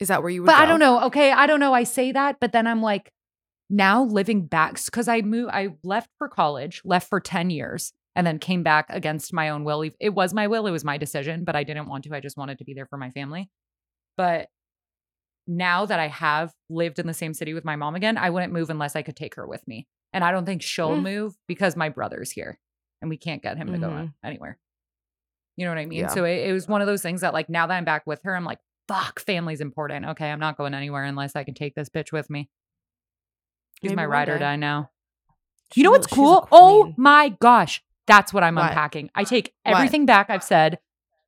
[0.00, 1.02] Is that where you would But I don't know.
[1.04, 1.72] Okay, I don't know.
[1.74, 3.12] I say that, but then I'm like,
[3.68, 5.50] now living back because I moved.
[5.52, 9.62] I left for college, left for ten years, and then came back against my own
[9.64, 9.84] will.
[10.00, 12.14] It was my will, it was my decision, but I didn't want to.
[12.14, 13.48] I just wanted to be there for my family.
[14.16, 14.48] But
[15.46, 18.52] now that I have lived in the same city with my mom again, I wouldn't
[18.52, 19.86] move unless I could take her with me.
[20.12, 21.02] And I don't think she'll Mm.
[21.02, 22.58] move because my brother's here
[23.00, 24.14] and we can't get him to go Mhm.
[24.24, 24.58] anywhere.
[25.60, 25.98] You know what I mean?
[26.00, 26.08] Yeah.
[26.08, 28.22] So it, it was one of those things that, like, now that I'm back with
[28.24, 30.06] her, I'm like, fuck, family's important.
[30.06, 32.48] Okay, I'm not going anywhere unless I can take this bitch with me.
[33.82, 34.90] She's Maybe my ride or die now.
[35.74, 36.48] You know what's cool?
[36.50, 37.82] Oh my gosh.
[38.06, 38.70] That's what I'm What?
[38.70, 39.10] unpacking.
[39.14, 39.76] I take What?
[39.76, 40.78] everything back I've said.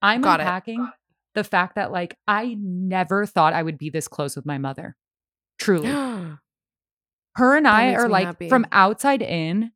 [0.00, 0.44] I'm Got it.
[0.44, 0.90] unpacking
[1.34, 4.96] the fact that like I never thought I would be this close with my mother.
[5.58, 5.88] Truly.
[7.36, 8.48] Her and That I are like happy.
[8.48, 9.72] from outside in,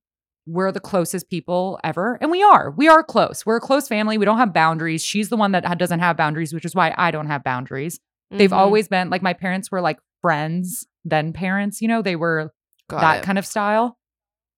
[0.46, 2.18] we're the closest people ever.
[2.20, 2.70] And we are.
[2.70, 3.44] We are close.
[3.44, 4.16] We're a close family.
[4.16, 5.04] We don't have boundaries.
[5.04, 7.98] She's the one that doesn't have boundaries, which is why I don't have boundaries.
[8.30, 8.56] They've Mhm.
[8.56, 12.52] always been like my parents were like friends, then parents, you know, they were
[12.88, 13.24] Got that it.
[13.24, 13.98] kind of style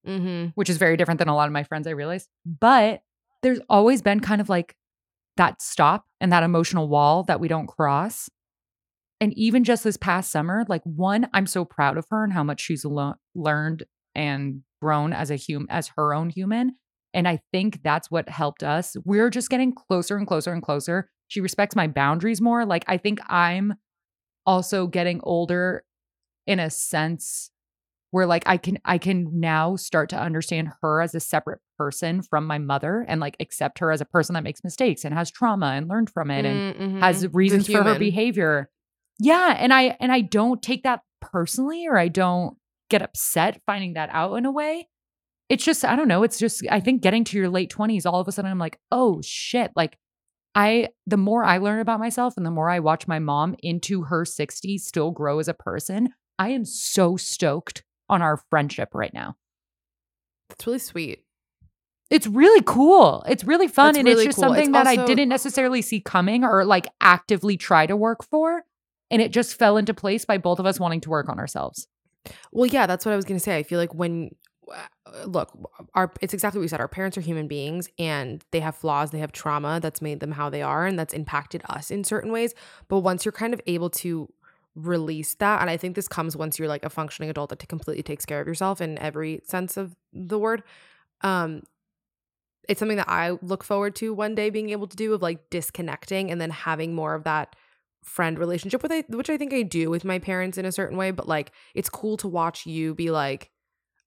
[0.06, 0.52] Mhm.
[0.54, 2.28] which is very different than a lot of my friends, I realize.
[2.46, 3.02] But
[3.42, 4.76] there's always been kind of like
[5.36, 8.28] that stop and that emotional wall that we don't cross.
[9.20, 12.44] And even just this past summer, like one, I'm so proud of her and how
[12.44, 13.84] much she's lo- learned
[14.18, 16.72] and grown as a human, as her own human.
[17.14, 18.96] And I think that's what helped us.
[19.04, 21.08] We're just getting closer and closer and closer.
[21.28, 22.66] She respects my boundaries more.
[22.66, 23.74] Like I think I'm
[24.44, 25.84] also getting older
[26.46, 27.50] in a sense
[28.10, 32.22] where like I can I can now start to understand her as a separate person
[32.22, 35.30] from my mother and like accept her as a person that makes mistakes and has
[35.30, 37.00] trauma and learned from it and Mhm.
[37.00, 38.70] has reasons for her behavior.
[39.18, 42.56] Yeah, and I and I don't take that personally or I don't
[42.88, 44.88] get upset finding that out in a way.
[45.48, 48.20] It's just I don't know, it's just I think getting to your late 20s all
[48.20, 49.98] of a sudden I'm like, "Oh shit." Like
[50.54, 54.02] I the more I learn about myself and the more I watch my mom into
[54.04, 59.12] her 60s still grow as a person, I am so stoked on our friendship right
[59.12, 59.36] now.
[60.50, 61.24] It's really sweet.
[62.10, 63.22] It's really cool.
[63.28, 63.88] It's really fun.
[63.88, 64.54] That's and really it's just cool.
[64.54, 68.64] something It's that I didn't necessarily see coming or like actively try to work for.
[69.10, 71.86] And it just fell into place by both of us wanting to work on ourselves.
[72.52, 73.56] Well, yeah, that's what I was going to say.
[73.56, 74.30] I feel like when
[74.70, 75.50] uh, look,
[75.94, 76.80] our it's exactly what we said.
[76.80, 80.32] Our parents are human beings and they have flaws, they have trauma that's made them
[80.32, 82.54] how they are and that's impacted us in certain ways.
[82.88, 84.30] But once you're kind of able to
[84.74, 88.02] release that, and I think this comes once you're like a functioning adult that completely
[88.02, 90.62] takes care of yourself in every sense of the word.
[91.22, 91.62] Um
[92.68, 95.48] it's something that I look forward to one day being able to do of like
[95.48, 97.56] disconnecting and then having more of that
[98.08, 100.96] friend relationship with I, which I think I do with my parents in a certain
[100.96, 103.50] way, but like it's cool to watch you be like,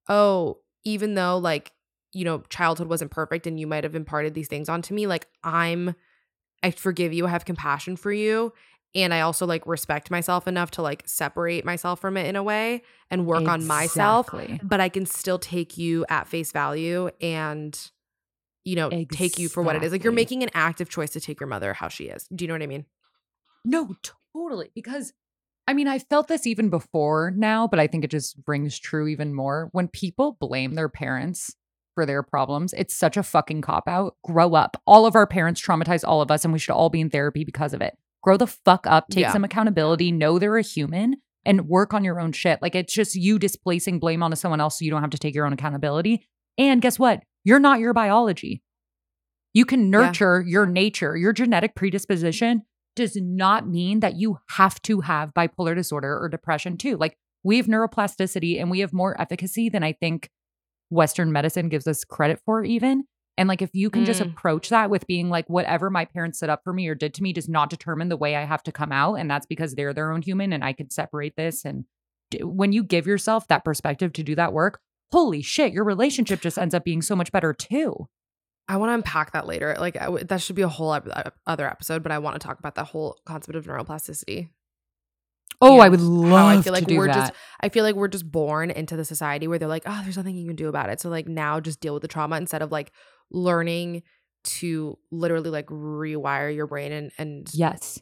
[0.10, 1.72] "Oh, even though like,
[2.14, 5.28] you know, childhood wasn't perfect and you might have imparted these things onto me, like
[5.44, 5.96] I'm
[6.64, 8.54] I forgive you, I have compassion for you."
[8.94, 12.44] And I also like respect myself enough to like separate myself from it in a
[12.44, 14.28] way and work on myself
[14.64, 17.80] but I can still take you at face value and
[18.66, 19.92] you know take you for what it is.
[19.94, 22.28] Like you're making an active choice to take your mother how she is.
[22.36, 22.86] Do you know what I mean?
[23.66, 23.96] No,
[24.34, 24.72] totally.
[24.76, 25.14] Because
[25.68, 29.08] I mean, I felt this even before now, but I think it just rings true
[29.08, 29.70] even more.
[29.72, 31.56] When people blame their parents
[31.94, 34.16] for their problems, it's such a fucking cop out.
[34.24, 34.82] Grow up.
[34.88, 37.44] All of our parents traumatize all of us, and we should all be in therapy
[37.44, 37.96] because of it.
[38.24, 39.34] Grow the fuck up, take Yeah.
[39.34, 42.62] some accountability, know they're a human, and work on your own shit.
[42.62, 45.36] Like it's just you displacing blame onto someone else so you don't have to take
[45.36, 46.28] your own accountability.
[46.58, 47.24] And guess what?
[47.44, 48.62] You're not your biology.
[49.54, 49.90] You can Yeah.
[50.00, 52.64] nurture your nature, your genetic predisposition
[52.96, 56.98] does not mean that you have to have bipolar disorder or depression too.
[56.98, 60.30] Like we have neuroplasticity and we have more efficacy than I think
[60.90, 63.06] Western medicine gives us credit for, even.
[63.38, 64.32] And like, if you can just Mm.
[64.34, 67.24] approach that with being like, whatever my parents set up for me or did to
[67.24, 69.16] me does not determine the way I have to come out.
[69.16, 71.64] And that's because they're their own human and I can separate this.
[71.64, 71.86] And
[72.30, 74.82] d- when you give yourself that perspective to do that work,
[75.14, 78.08] holy shit, your relationship just ends up being so much better too.
[78.68, 79.76] I want to unpack that later.
[79.80, 82.60] Like w- that should be a whole ep- other episode, but I want to talk
[82.60, 84.50] about that whole concept of neuroplasticity.
[85.64, 87.14] Oh, I would love I feel like to do we're that.
[87.16, 90.18] just I feel like we're just born into the society where they're like, "Oh, there's
[90.18, 92.62] nothing you can do about it." So like now just deal with the trauma instead
[92.62, 92.92] of like
[93.30, 94.04] learning
[94.44, 98.00] to literally like rewire your brain and and yes.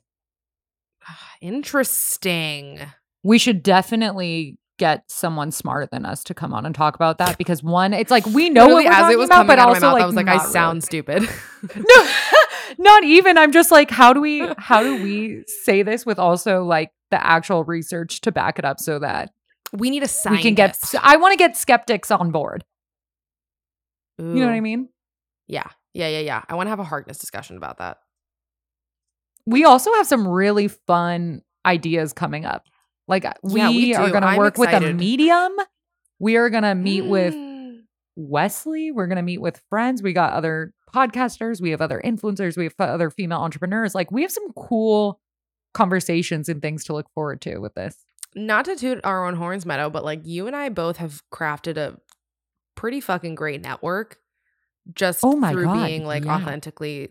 [1.42, 2.80] interesting.
[3.24, 7.38] we should definitely get someone smarter than us to come on and talk about that
[7.38, 9.60] because one, it's like we know Literally, what we're as it was about, coming but
[9.60, 10.52] out of also my mouth, like I was like, I really.
[10.52, 11.22] sound stupid.
[11.76, 12.12] no,
[12.80, 13.38] not even.
[13.38, 17.24] I'm just like, how do we how do we say this with also like the
[17.24, 19.32] actual research to back it up so that
[19.72, 20.44] we need a scientist.
[20.44, 20.80] we can get.
[21.02, 22.64] I want to get skeptics on board.
[24.18, 24.90] You know what I mean?
[25.48, 26.44] Yeah, yeah, yeah, yeah.
[26.50, 28.00] I want to have a hardness discussion about that.
[29.46, 32.66] We also have some really fun ideas coming up.
[33.10, 35.52] Like we, Yeah, we are going to work with a medium.
[36.20, 37.82] We are going to meet with Mm.
[38.16, 38.92] Wesley.
[38.92, 40.04] We're going to meet with friends.
[40.04, 41.62] We got other podcasters.
[41.62, 42.56] We have other influencers.
[42.58, 43.96] We have other female entrepreneurs.
[43.96, 45.20] Like, we have some cool
[45.74, 47.96] conversations and things to look forward to with this.
[48.36, 51.78] Not to toot our own horns, Meadow, but like you and I both have crafted
[51.78, 51.98] a
[52.76, 54.18] pretty fucking great network
[54.94, 56.36] just Oh my through God, being like yeah.
[56.36, 57.10] authentically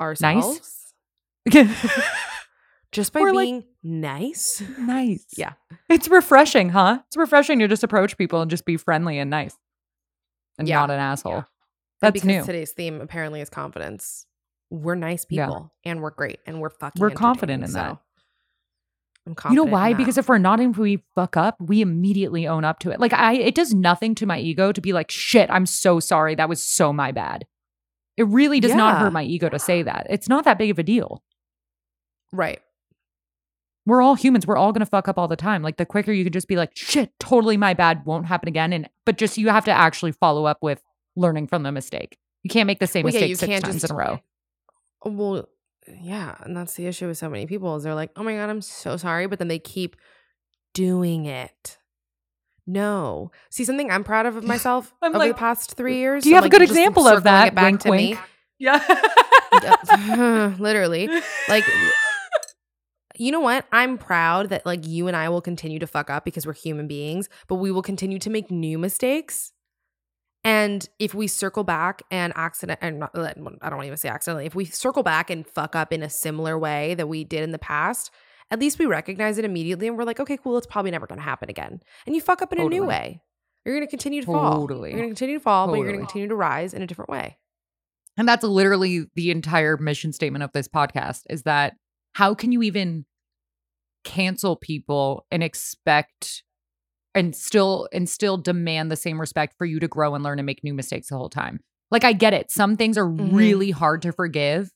[0.00, 0.94] ourselves.
[1.46, 1.74] nice.
[2.92, 4.62] Just by like- being nice.
[4.78, 5.26] Nice.
[5.36, 5.52] Yeah.
[5.88, 7.00] It's refreshing, huh?
[7.08, 9.56] It's refreshing to just approach people and just be friendly and nice
[10.58, 10.76] and Yeah.
[10.80, 11.32] not an asshole.
[11.32, 11.38] Yeah.
[11.38, 11.44] And
[12.00, 12.44] That's because new.
[12.44, 14.26] today's theme apparently is confidence.
[14.70, 15.46] We're nice Yeah.
[15.46, 17.98] people and we're great and we're fucking We're confident in that.
[19.26, 19.92] I'm You know why?
[19.92, 23.00] Because if we're not if we fuck up, we immediately own up to it.
[23.00, 26.34] Like I it does nothing to my ego to be like, shit, I'm so sorry.
[26.36, 27.44] That was so my bad.
[28.16, 30.06] It really does not hurt my ego to say that.
[30.08, 31.22] It's not that big of a deal.
[32.32, 32.60] right.
[33.86, 34.46] We're all humans.
[34.46, 35.62] We're all gonna fuck up all the time.
[35.62, 38.72] Like the quicker you can just be like, shit, totally my bad, won't happen again.
[38.72, 40.82] And but just you have to actually follow up with
[41.14, 42.18] learning from the mistake.
[42.42, 44.20] You can't make the same Well, mistake you six times just- in a row.
[45.04, 45.48] Uh, well,
[46.02, 48.50] yeah, and that's the issue with so many people is they're like, "Oh my god,
[48.50, 49.94] I'm so sorry," but then they keep
[50.74, 51.78] doing it.
[52.66, 56.24] No, see something I'm proud of of myself I'm over like, the past three years.
[56.24, 57.48] Do you I'm, have a like, good example of that?
[57.48, 58.18] It back Wink, to me.
[58.58, 58.82] Yeah.
[60.58, 61.08] Literally,
[61.48, 61.64] like
[63.18, 63.66] you know what?
[63.72, 66.86] I'm proud that like you and I will continue to fuck up because we're human
[66.86, 69.52] beings, but we will continue to make new mistakes.
[70.44, 74.08] And if we circle back and accident, and not, I don't want to even say
[74.08, 77.42] accidentally, if we circle back and fuck up in a similar way that we did
[77.42, 78.12] in the past,
[78.52, 81.18] at least we recognize it immediately and we're like, okay, cool, it's probably never going
[81.18, 81.80] to happen again.
[82.06, 83.20] And you fuck up in a new way.
[83.64, 84.60] You're going to continue to fall.
[84.60, 84.90] Totally.
[84.90, 86.86] You're going to continue to fall, but you're going to continue to rise in a
[86.86, 87.38] different way.
[88.16, 91.74] And that's literally the entire mission statement of this podcast is that
[92.16, 93.04] how can you even
[94.04, 96.42] cancel people and expect
[97.14, 100.46] and still and still demand the same respect for you to grow and learn and
[100.46, 101.60] make new mistakes the whole time.
[101.90, 102.50] Like I get it.
[102.50, 103.34] Some things are Mhm.
[103.34, 104.70] really hard to forgive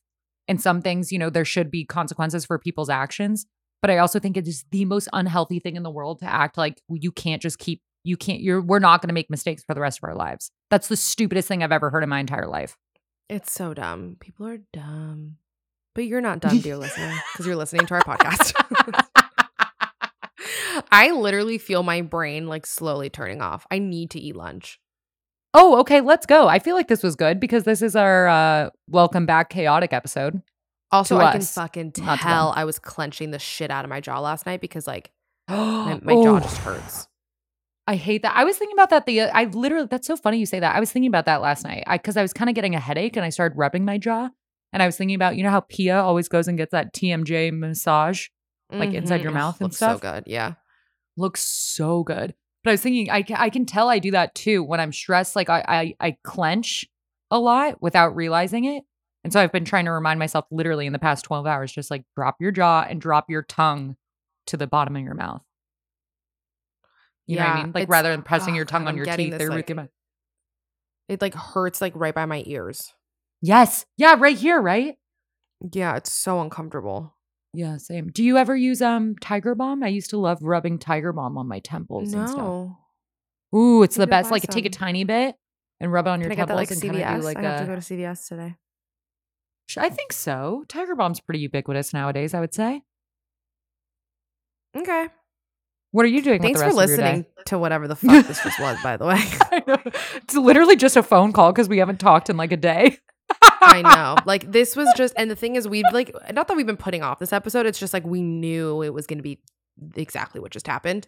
[0.47, 3.47] and some things, you know, there should be consequences for people's actions,
[3.81, 6.59] but I also think it is the most unhealthy thing in the world to act
[6.59, 9.73] like you can't just keep you can't you're we're not going to make mistakes for
[9.73, 10.51] the rest of our lives.
[10.69, 12.77] That's the stupidest thing I've ever heard in my entire life.
[13.29, 14.17] It's so dumb.
[14.19, 15.37] People are dumb.
[15.93, 18.53] But you're not done, dear listener, because you're listening to our podcast.
[20.91, 23.67] I literally feel my brain like slowly turning off.
[23.69, 24.79] I need to eat lunch.
[25.53, 26.47] Oh, okay, let's go.
[26.47, 30.41] I feel like this was good because this is our uh welcome back chaotic episode.
[30.91, 32.53] Also, I can us, fucking tell.
[32.55, 35.11] I was clenching the shit out of my jaw last night because like
[35.49, 35.55] my,
[36.03, 37.07] my my jaw just hurts.
[37.87, 38.35] I hate that.
[38.35, 40.75] I was thinking about that the I literally that's so funny you say that.
[40.75, 41.83] I was thinking about that last night.
[41.85, 44.29] I cuz I was kind of getting a headache and I started rubbing my jaw
[44.73, 47.51] and I was thinking about you know how Pia always goes and gets that TMJ
[47.57, 48.27] massage
[48.71, 49.23] Like, inside mm-hmm.
[49.23, 49.91] your mouth and stuff?
[49.91, 50.11] Looks stuff?
[50.11, 50.53] So good, yeah.
[51.17, 52.33] looks so good.
[52.63, 55.35] But I was thinking I I can tell I do that too when I'm stressed
[55.35, 56.85] like I I I clench
[57.29, 58.83] a lot without realizing it.
[59.23, 61.91] And so I've been trying to remind myself literally in the past 12 hours just
[61.91, 63.95] like drop your jaw and drop your tongue
[64.47, 65.41] to the bottom of your mouth.
[67.27, 67.71] You know what I mean?
[67.73, 69.89] Like rather than pressing oh, your tongue God, on I'm your teeth this, with like-.
[71.07, 72.93] It like hurts like right by my ears.
[73.41, 73.85] Yes.
[73.97, 74.95] Yeah, right here, right?
[75.73, 77.15] Yeah, it's so uncomfortable.
[77.53, 78.07] Yeah, same.
[78.09, 79.83] Do you ever use um Tiger Balm?
[79.83, 82.39] I used to love rubbing Tiger Balm on my temples and stuff.
[82.39, 82.77] No.
[83.53, 84.29] Ooh, it's the best.
[84.29, 84.79] buy Like take a some.
[84.79, 85.35] tiny bit
[85.81, 87.15] and rub it on your Can I get that temples like and kind CVS?
[87.15, 88.55] of do like I have to a go to CVS today.
[89.67, 90.63] Sh- I think so.
[90.69, 92.83] Tiger Balm's pretty ubiquitous nowadays, I would say.
[94.77, 95.07] Okay.
[95.91, 97.29] What are you doing Thanks with for the rest of your listening day?
[97.47, 99.21] to whatever the fuck this just was, by the way.
[99.51, 99.77] I know.
[100.15, 102.97] It's literally just a phone call because we haven't talked in like a day.
[103.41, 104.15] I know.
[104.25, 107.03] Like this was just and the thing is we've like not that we've been putting
[107.03, 109.39] off this episode, it's just like we knew it was gonna be
[109.95, 111.07] exactly what just happened.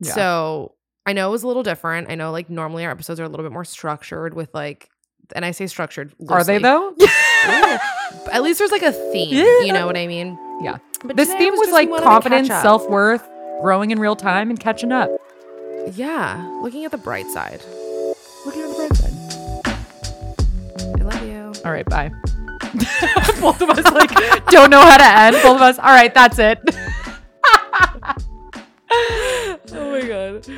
[0.00, 0.12] Yeah.
[0.14, 0.74] So
[1.06, 2.10] I know it was a little different.
[2.10, 4.90] I know like normally our episodes are a little bit more structured with like
[5.34, 6.14] and I say structured.
[6.28, 6.94] Are they though?
[6.96, 7.78] Yeah.
[8.32, 9.34] At least there's like a theme.
[9.34, 9.60] Yeah.
[9.60, 10.38] You know what I mean?
[10.62, 10.78] Yeah.
[11.04, 13.26] But this theme was was like confidence, self worth,
[13.60, 15.10] growing in real time, and catching up.
[15.92, 16.44] Yeah.
[16.62, 17.62] Looking at the bright side.
[21.68, 22.08] All right, bye.
[23.42, 24.10] Both of us like
[24.46, 25.36] don't know how to end.
[25.42, 25.78] Both of us.
[25.78, 26.58] All right, that's it.
[28.90, 30.48] oh my god.